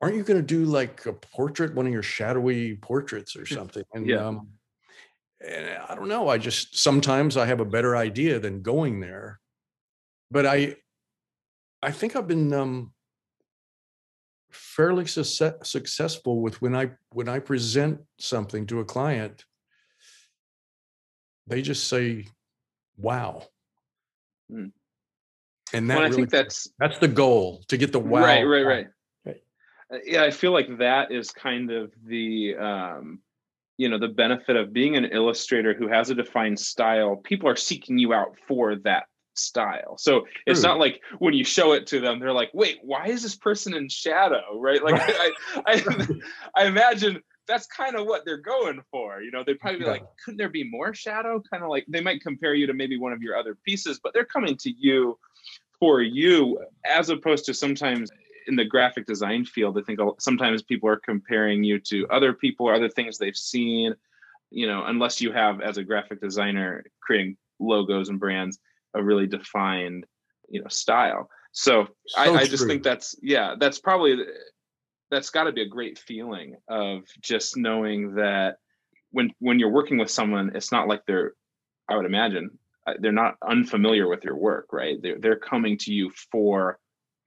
[0.00, 3.82] aren't you going to do like a portrait, one of your shadowy portraits or something?
[3.94, 4.26] And Yeah.
[4.26, 4.48] um,
[5.46, 6.28] and I don't know.
[6.28, 9.40] I just sometimes I have a better idea than going there.
[10.30, 10.76] But I
[11.82, 12.92] I think I've been um
[14.56, 19.44] fairly success, successful with when I when I present something to a client,
[21.46, 22.26] they just say,
[22.96, 23.44] "Wow."
[24.50, 24.66] Hmm.
[25.72, 28.22] And that Well, I really, think that's that's the goal to get the wow.
[28.22, 28.86] right, right, right.
[29.24, 29.42] Right.
[29.92, 33.20] Uh, Yeah, I feel like that is kind of the um,
[33.76, 37.16] you know the benefit of being an illustrator who has a defined style.
[37.16, 39.04] People are seeking you out for that
[39.38, 39.96] style.
[39.98, 40.70] So it's True.
[40.70, 43.74] not like when you show it to them, they're like, "Wait, why is this person
[43.74, 44.82] in shadow?" Right?
[44.82, 45.32] Like I,
[45.66, 46.06] I,
[46.56, 49.22] I imagine that's kind of what they're going for.
[49.22, 49.92] You know, they'd probably be Yeah.
[49.92, 52.98] like, "Couldn't there be more shadow?" Kind of like they might compare you to maybe
[52.98, 55.18] one of your other pieces, but they're coming to you
[55.78, 58.10] for you as opposed to sometimes
[58.46, 62.66] in the graphic design field i think sometimes people are comparing you to other people
[62.66, 63.94] or other things they've seen
[64.50, 68.58] you know unless you have as a graphic designer creating logos and brands
[68.96, 70.06] a really defined
[70.48, 71.86] you know style so,
[72.16, 72.68] I, So I just true.
[72.68, 74.18] think that's yeah that's probably
[75.10, 78.58] that's got to be a great feeling of just knowing that
[79.10, 81.32] when when you're working with someone it's not like they're
[81.88, 82.50] i would imagine
[82.86, 86.78] uh, they're not unfamiliar with your work right they're, they're coming to you for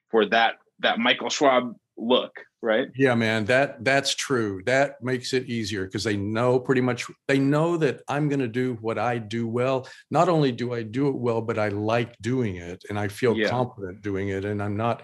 [0.09, 2.32] for that that michael schwab look
[2.62, 4.62] right Yeah, man, that that's true.
[4.66, 8.47] That makes it easier because they know pretty much they know that I'm going to
[8.47, 9.88] do what I do well.
[10.10, 13.36] Not only do I do it well, but I like doing it and I feel
[13.36, 13.50] Yeah.
[13.50, 15.04] confident doing it and I'm not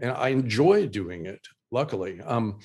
[0.00, 1.40] and I enjoy doing it.
[1.70, 2.20] Luckily.
[2.22, 2.60] Um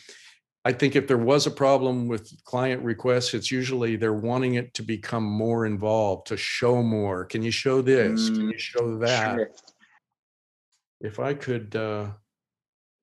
[0.65, 4.73] I think if there was a problem with client requests, it's usually they're wanting it
[4.75, 7.25] to become more involved, to show more.
[7.25, 8.29] Can you show this?
[8.29, 9.35] Can Mm, you show that?
[9.35, 9.49] Sure.
[11.01, 12.13] If I could uh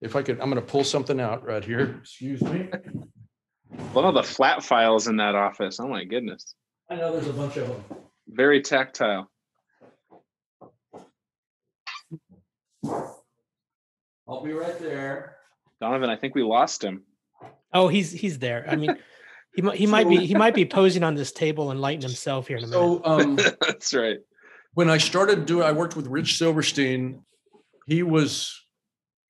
[0.01, 1.99] if I could, I'm going to pull something out right here.
[2.01, 2.69] Excuse me.
[3.95, 5.79] Well, all the flat files in that office.
[5.81, 6.55] Oh my goodness.
[6.89, 7.85] I know there's a bunch of them.
[8.29, 9.31] Very tactile.
[12.85, 15.37] I'll be right there.
[15.81, 17.03] Donovan, I think we lost him.
[17.73, 18.65] Oh, he's he's there.
[18.69, 18.97] I mean,
[19.55, 22.47] he might he might be he might be posing on this table and lighting himself
[22.49, 22.81] here in a minute.
[22.81, 24.19] So um, That's right.
[24.75, 27.23] when I started doing, I worked with Rich Silverstein.
[27.87, 28.65] He was,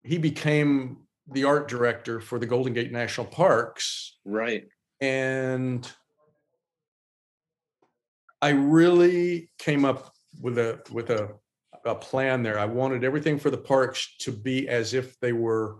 [0.03, 0.98] he became
[1.30, 4.66] the art director for the Golden Gate National Parks, Right.
[5.01, 5.90] and
[8.42, 11.34] I really came up with a with a
[11.84, 12.59] a plan there.
[12.59, 15.76] I wanted everything for the parks to be as if they were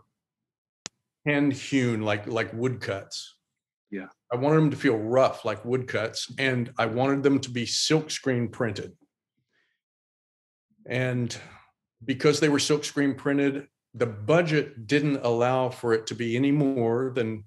[1.27, 3.37] hand hewn, like like woodcuts.
[3.91, 4.07] Yeah.
[4.33, 8.11] I wanted them to feel rough, like woodcuts, and I wanted them to be silk
[8.11, 8.93] screen printed.
[10.87, 11.37] And
[12.05, 16.53] because they were silk screen printed, the budget didn't allow for it to be any
[16.53, 17.45] more than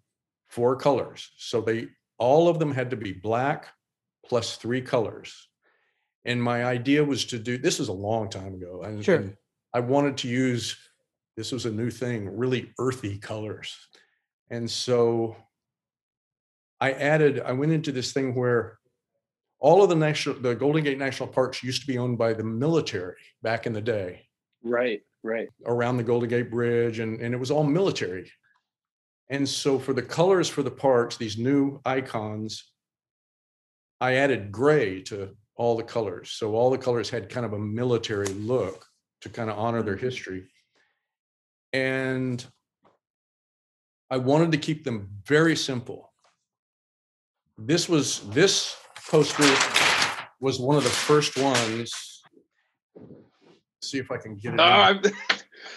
[0.49, 1.31] four colors.
[1.37, 1.87] So they
[2.17, 3.67] all of them had to be black
[4.25, 5.49] plus three colors.
[6.25, 8.83] And my idea was to do this was a long time ago.
[8.83, 9.15] And, Sure.
[9.15, 9.37] and
[9.73, 10.77] I wanted to use
[11.35, 13.75] this was a new thing, really earthy colors.
[14.49, 15.35] And so
[16.79, 18.77] I added, I went into this thing where
[19.59, 22.43] all of the national, the Golden Gate National Parks used to be owned by the
[22.43, 24.27] military back in the day
[24.61, 25.01] Right.
[25.23, 25.47] Right.
[25.65, 28.29] around the Golden Gate Bridge, and, and it was all military.
[29.29, 32.71] And so for the colors for the parks, these new icons,
[34.01, 36.31] I added gray to all the colors.
[36.31, 38.85] So all the colors had kind of a military look
[39.21, 40.05] to kind of honor their mm-hmm.
[40.05, 40.43] history.
[41.71, 42.45] And
[44.09, 46.11] I wanted to keep them very simple.
[47.57, 48.75] This was this
[49.09, 49.43] poster
[50.39, 52.12] was one of the first ones.
[53.83, 54.59] See if I can get it.
[54.59, 54.63] Oh.
[54.63, 55.13] I'm, this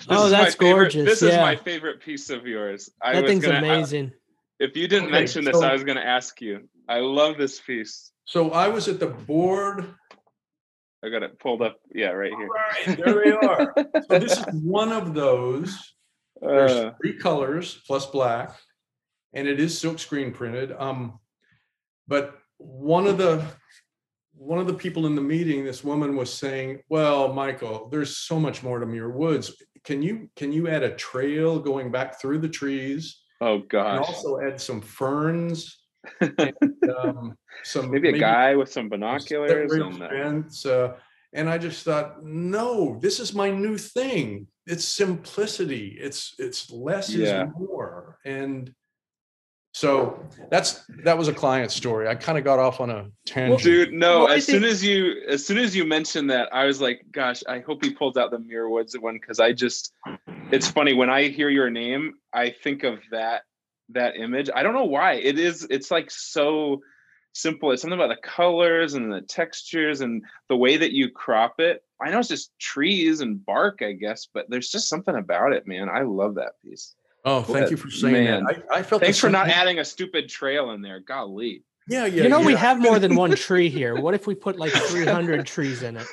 [0.09, 2.90] Oh, is my that's favorite- gorgeous, This is my favorite piece of yours.
[3.00, 4.12] I that was thing's gonna, I- amazing.
[4.59, 6.68] if you didn't Okay, mention this, so- I was going to ask you.
[6.88, 8.11] I love this piece.
[8.24, 9.94] So I was at the board.
[11.04, 11.78] I got it pulled up.
[11.94, 12.48] Yeah, right here.
[12.48, 13.74] Right, there we are.
[14.09, 15.76] So this is one of those.
[16.40, 18.57] There's Uh, three colors plus black,
[19.34, 20.72] and it is silk screen printed.
[20.72, 21.18] Um,
[22.09, 23.44] but one of the
[24.37, 28.39] one of the people in the meeting, this woman was saying, "Well, Michael, there's so
[28.39, 29.62] much more to Muir Woods.
[29.84, 33.97] Can you can you add a trail going back through the trees, oh God.
[33.97, 35.78] and also add some ferns,
[36.20, 36.55] and,
[36.99, 40.97] um, some Maybe a guy with some binoculars and fence, uh,
[41.32, 44.47] and I just thought, no, this is my new thing.
[44.66, 45.97] It's simplicity.
[46.01, 47.45] It's it's less Yeah.
[47.45, 48.18] is more.
[48.24, 48.74] And
[49.76, 50.18] so
[50.50, 52.08] that's that was a client story.
[52.08, 53.62] I kind of got off on a tangent.
[53.62, 56.64] dude no Well, I as soon as you as soon as you mentioned that i
[56.64, 59.92] was like gosh i hope he pulls out the Muir woods one because i just
[60.50, 63.42] it's funny when i hear your name i think of that
[63.90, 64.50] that image.
[64.54, 65.12] I don't know why.
[65.14, 66.80] It is it's like so
[67.32, 67.70] simple.
[67.70, 71.82] It's something about the colors and the textures and the way that you crop it.
[72.00, 75.66] I know it's just trees and bark i guess but there's just something about it
[75.66, 75.88] man.
[75.88, 76.95] I love that piece
[77.26, 78.44] oh, thank you for saying Man.
[78.44, 78.62] that.
[78.70, 82.22] I, I felt thanks for not adding a stupid trail in there golly Yeah, yeah.
[82.24, 84.00] you know, we have more than one tree here.
[84.00, 86.06] What if we put like 300 trees in it?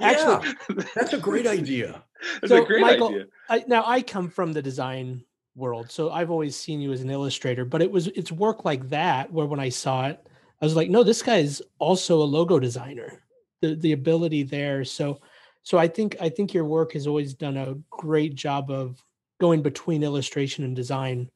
[0.00, 2.02] Actually, Yeah, that's a great idea.
[2.42, 5.22] it's So, a great Michael, idea I, now I come from the design
[5.56, 7.64] world, so I've always seen you as an illustrator.
[7.64, 10.24] But it was it's work like that where when I saw it,
[10.60, 13.22] I was like, no, this guy is also a logo designer.
[13.60, 14.84] The the ability there.
[14.84, 15.20] So
[15.62, 19.02] so I think I think your work has always done a great job of
[19.40, 21.30] going between illustration and design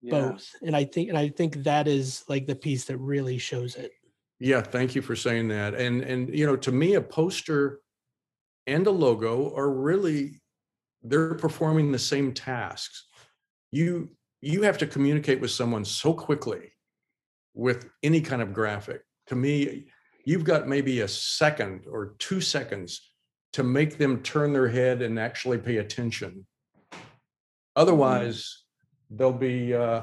[0.00, 0.30] Yeah.
[0.30, 0.54] both.
[0.62, 3.92] And I think and I think that is like the piece that really shows it.
[4.38, 5.74] Yeah, thank you for saying that.
[5.74, 7.80] And and you know, to me, a poster
[8.66, 10.40] and a logo are really
[11.02, 13.08] they're performing the same tasks.
[13.72, 16.72] You you have to communicate with someone so quickly
[17.54, 19.02] with any kind of graphic.
[19.26, 19.88] To me,
[20.24, 23.10] you've got maybe a second or two seconds
[23.54, 26.46] to make them turn their head and actually pay attention.
[27.78, 28.64] Otherwise,
[29.10, 30.02] they'll be uh,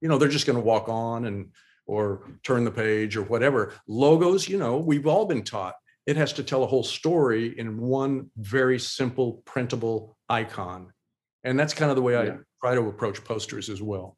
[0.00, 1.50] you know, they're just going to walk on and
[1.86, 3.74] or turn the page or whatever.
[3.88, 5.74] Logos, you know, we've all been taught
[6.06, 10.92] it has to tell a whole story in one very simple printable icon.
[11.44, 14.16] And that's kind of the way I try to approach posters as well.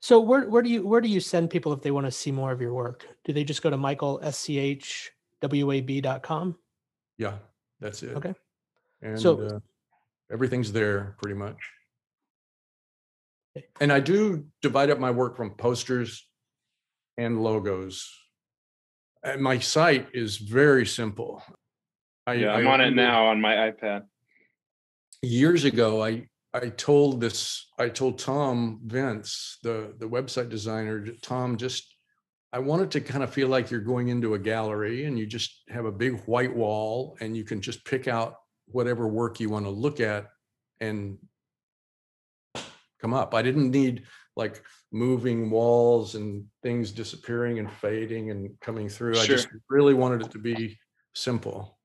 [0.00, 2.30] So where where do you where do you send people if they want to see
[2.30, 3.06] more of your work?
[3.24, 6.56] Do they just go to michaelschwab.com?
[7.18, 7.34] Yeah,
[7.80, 8.16] that's it.
[8.16, 8.34] Okay.
[9.02, 9.58] And So- uh,
[10.30, 11.56] everything's there pretty much.
[13.80, 16.28] And I do divide up my work from posters
[17.16, 18.10] and logos.
[19.22, 21.42] And my site is very simple.
[22.26, 24.02] I, Yeah, I I'm on it now on my iPad.
[25.22, 31.56] years ago i i told this i told tom vince the the website designer tom
[31.56, 31.96] just
[32.52, 35.26] i want it to kind of feel like you're going into a gallery and you
[35.26, 38.34] just have a big white wall and you can just pick out
[38.66, 40.26] whatever work you want to look at
[40.80, 41.18] and
[43.00, 43.34] come up.
[43.34, 44.04] I didn't need
[44.36, 49.18] like moving walls and things disappearing and fading and coming through.
[49.18, 50.78] I just really wanted it to be
[51.14, 51.78] simple.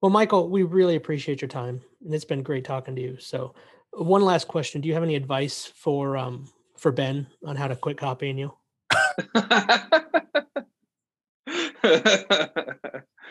[0.00, 3.18] Well, Michael, we really appreciate your time, and it's been great talking to you.
[3.18, 3.54] So,
[3.92, 7.76] one last question: Do you have any advice for um for Ben on how to
[7.76, 8.52] quit copying you?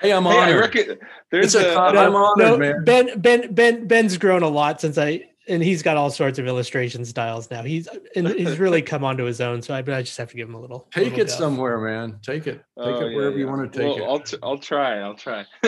[0.01, 0.97] hey i'm Hey, I reckon
[1.31, 2.83] there's It's a a, con- a- I'm honored, man.
[2.85, 6.47] Ben Ben Ben Ben's grown a lot since I and he's got all sorts of
[6.47, 7.61] illustration styles now.
[7.63, 9.61] He's and he's really come onto his own.
[9.61, 10.87] So I, but I just have to give him a little.
[10.95, 11.37] a Take little it guff.
[11.37, 12.19] somewhere, man.
[12.23, 12.63] Take it.
[12.77, 14.09] Oh, take Oh, it yeah, wherever you want to take Well, it.
[14.09, 14.99] I'll t- I'll try.
[14.99, 15.45] I'll try.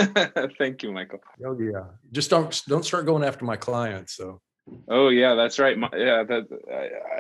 [0.58, 1.20] Thank you, Michael.
[1.46, 1.84] oh yeah.
[2.12, 4.16] Just don't don't start going after my clients.
[4.16, 4.42] So
[4.88, 5.78] Oh yeah, that's right.
[5.78, 6.48] My, yeah, that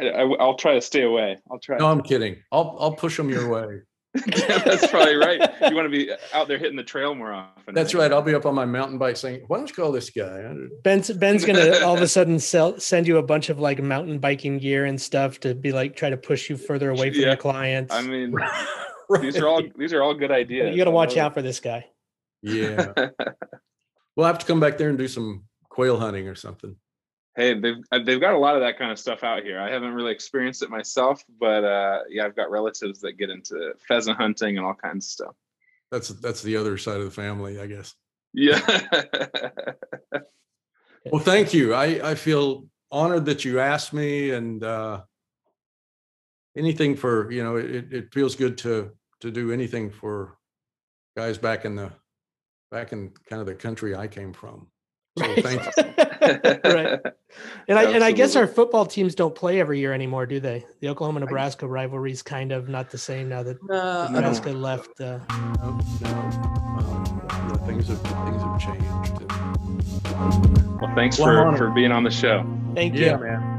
[0.01, 1.37] I, I, I'll try to stay away.
[1.51, 1.77] I'll try.
[1.77, 2.37] no, I'm kidding.
[2.51, 3.81] I'll I'll push them your way.
[4.27, 5.41] that's probably right.
[5.67, 7.73] You want to be uh, out there hitting the trail more often.
[7.73, 7.97] That's eh?
[7.97, 8.11] right.
[8.11, 10.53] I'll be up on my mountain bike saying, "Why don't you call this guy?"
[10.83, 14.19] Ben's Ben's gonna all of a sudden sell send you a bunch of like mountain
[14.19, 17.27] biking gear and stuff to be like try to push you further away from Yeah,
[17.27, 17.93] your clients.
[17.93, 18.35] I mean,
[19.21, 20.71] these are all these are all good ideas.
[20.71, 21.87] you got to watch out for this guy.
[22.43, 22.93] Yeah.
[24.15, 26.75] We'll have to come back there and do some quail hunting or something.
[27.35, 29.69] Hey they've uh, they've got a lot of that kind of stuff out here i
[29.69, 34.17] haven't really experienced it myself but uh yeah i've got relatives that get into pheasant
[34.17, 35.35] hunting and all kinds of stuff
[35.91, 37.95] That's that's the other side of the family, I guess.
[38.33, 38.59] yeah
[41.11, 41.73] Well, thank you.
[41.73, 45.01] I I feel honored that you asked me, and uh,
[46.55, 50.37] anything for you know, it it feels good to to do anything for
[51.17, 51.91] guys back in the
[52.71, 54.67] back in kind of the country I came from.
[55.17, 55.43] So Right.
[55.43, 55.61] thank
[56.65, 56.99] right.
[57.67, 60.65] And I and I guess our football teams don't play every year anymore, do they?
[60.81, 64.13] The Oklahoma Nebraska rivalry is kind of not the same now that Uh, I don't-
[64.13, 64.99] Nebraska left.
[64.99, 66.09] Uh, No, no.
[66.09, 69.13] Um, you things have things have changed.
[70.81, 71.57] Well, thanks Well, for honored.
[71.59, 72.43] for being on the show.
[72.73, 73.23] thank Yeah, you.
[73.23, 73.49] man.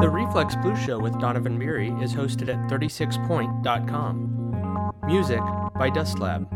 [0.00, 4.43] The Reflex Blue Show with Donovan Beery is hosted at 36point.com.
[5.06, 5.40] Music
[5.74, 6.46] by Dust Lab.